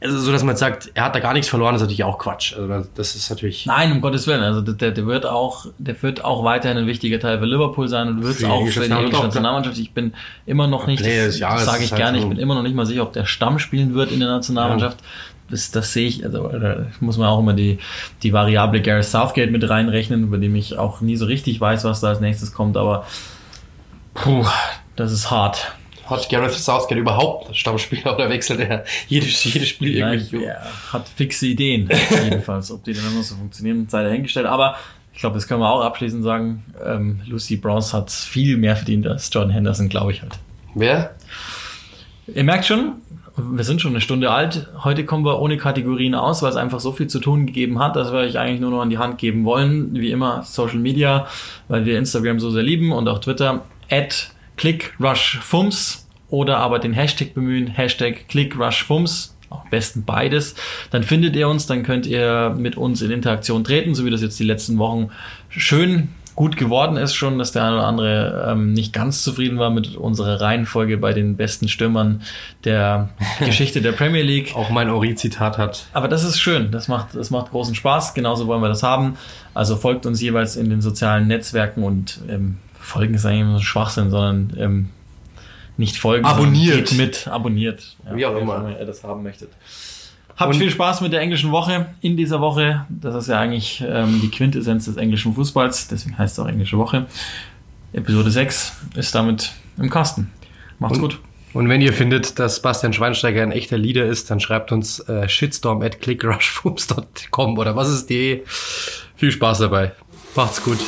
[0.00, 2.18] Also, so dass man jetzt sagt, er hat da gar nichts verloren, ist natürlich auch
[2.18, 2.54] Quatsch.
[2.54, 3.66] Also, das ist natürlich.
[3.66, 4.42] Nein, um Gottes Willen.
[4.42, 8.08] Also der, der wird auch, der wird auch weiterhin ein wichtiger Teil für Liverpool sein
[8.08, 9.78] und wird es auch für die englische Nationalmannschaft.
[9.78, 10.12] Ich bin
[10.46, 12.86] immer noch nicht, das, das sage ich halt gerne, ich bin immer noch nicht mal
[12.86, 14.98] sicher, ob der Stamm spielen wird in der Nationalmannschaft.
[15.52, 17.78] Das, das sehe ich, also da muss man auch immer die,
[18.22, 22.00] die Variable Gareth Southgate mit reinrechnen, über dem ich auch nie so richtig weiß, was
[22.00, 23.06] da als nächstes kommt, aber
[24.14, 24.46] puh,
[24.96, 25.74] das ist hart.
[26.06, 30.44] Hat Gareth Southgate überhaupt Stammspieler oder wechselt er jedes, jedes Spiel irgendwie?
[30.44, 31.88] er hat fixe Ideen,
[32.24, 32.70] jedenfalls.
[32.70, 34.46] Ob die dann immer so funktionieren, sei dahingestellt.
[34.46, 34.76] Aber
[35.12, 36.64] ich glaube, das können wir auch abschließend sagen.
[36.84, 40.38] Ähm, Lucy Bronze hat viel mehr verdient als John Henderson, glaube ich halt.
[40.74, 41.14] Wer?
[42.26, 43.02] Ihr merkt schon,
[43.36, 44.68] wir sind schon eine Stunde alt.
[44.84, 47.96] Heute kommen wir ohne Kategorien aus, weil es einfach so viel zu tun gegeben hat,
[47.96, 49.94] dass wir euch eigentlich nur noch an die Hand geben wollen.
[49.94, 51.26] Wie immer Social Media,
[51.68, 53.64] weil wir Instagram so sehr lieben und auch Twitter.
[53.90, 59.36] At ClickRushFums oder aber den Hashtag bemühen, Hashtag ClickRushFums.
[59.50, 60.54] Am besten beides.
[60.90, 64.22] Dann findet ihr uns, dann könnt ihr mit uns in Interaktion treten, so wie das
[64.22, 65.10] jetzt die letzten Wochen
[65.50, 69.70] schön gut geworden ist schon, dass der eine oder andere ähm, nicht ganz zufrieden war
[69.70, 72.22] mit unserer Reihenfolge bei den besten Stürmern
[72.64, 74.54] der Geschichte der Premier League.
[74.56, 75.86] Auch mein Ori-Zitat hat.
[75.92, 79.16] Aber das ist schön, das macht, das macht großen Spaß, genauso wollen wir das haben.
[79.54, 83.58] Also folgt uns jeweils in den sozialen Netzwerken und ähm, folgen ist eigentlich immer so
[83.58, 84.90] ein Schwachsinn, sondern ähm,
[85.76, 86.92] nicht folgen, Abonniert.
[86.92, 87.96] mit, abonniert.
[88.12, 88.76] Wie auch immer.
[88.78, 89.50] ihr das haben möchtet.
[90.36, 92.86] Habt Und- viel Spaß mit der englischen Woche in dieser Woche.
[92.88, 96.78] Das ist ja eigentlich ähm, die Quintessenz des englischen Fußballs, deswegen heißt es auch englische
[96.78, 97.06] Woche.
[97.92, 100.30] Episode 6 ist damit im Kasten.
[100.78, 101.18] Macht's gut.
[101.52, 105.28] Und wenn ihr findet, dass Bastian Schweinsteiger ein echter Leader ist, dann schreibt uns äh,
[105.28, 108.42] shitstorm at clickrushfoops.com oder was ist die?
[109.16, 109.92] Viel Spaß dabei.
[110.34, 110.78] Macht's gut.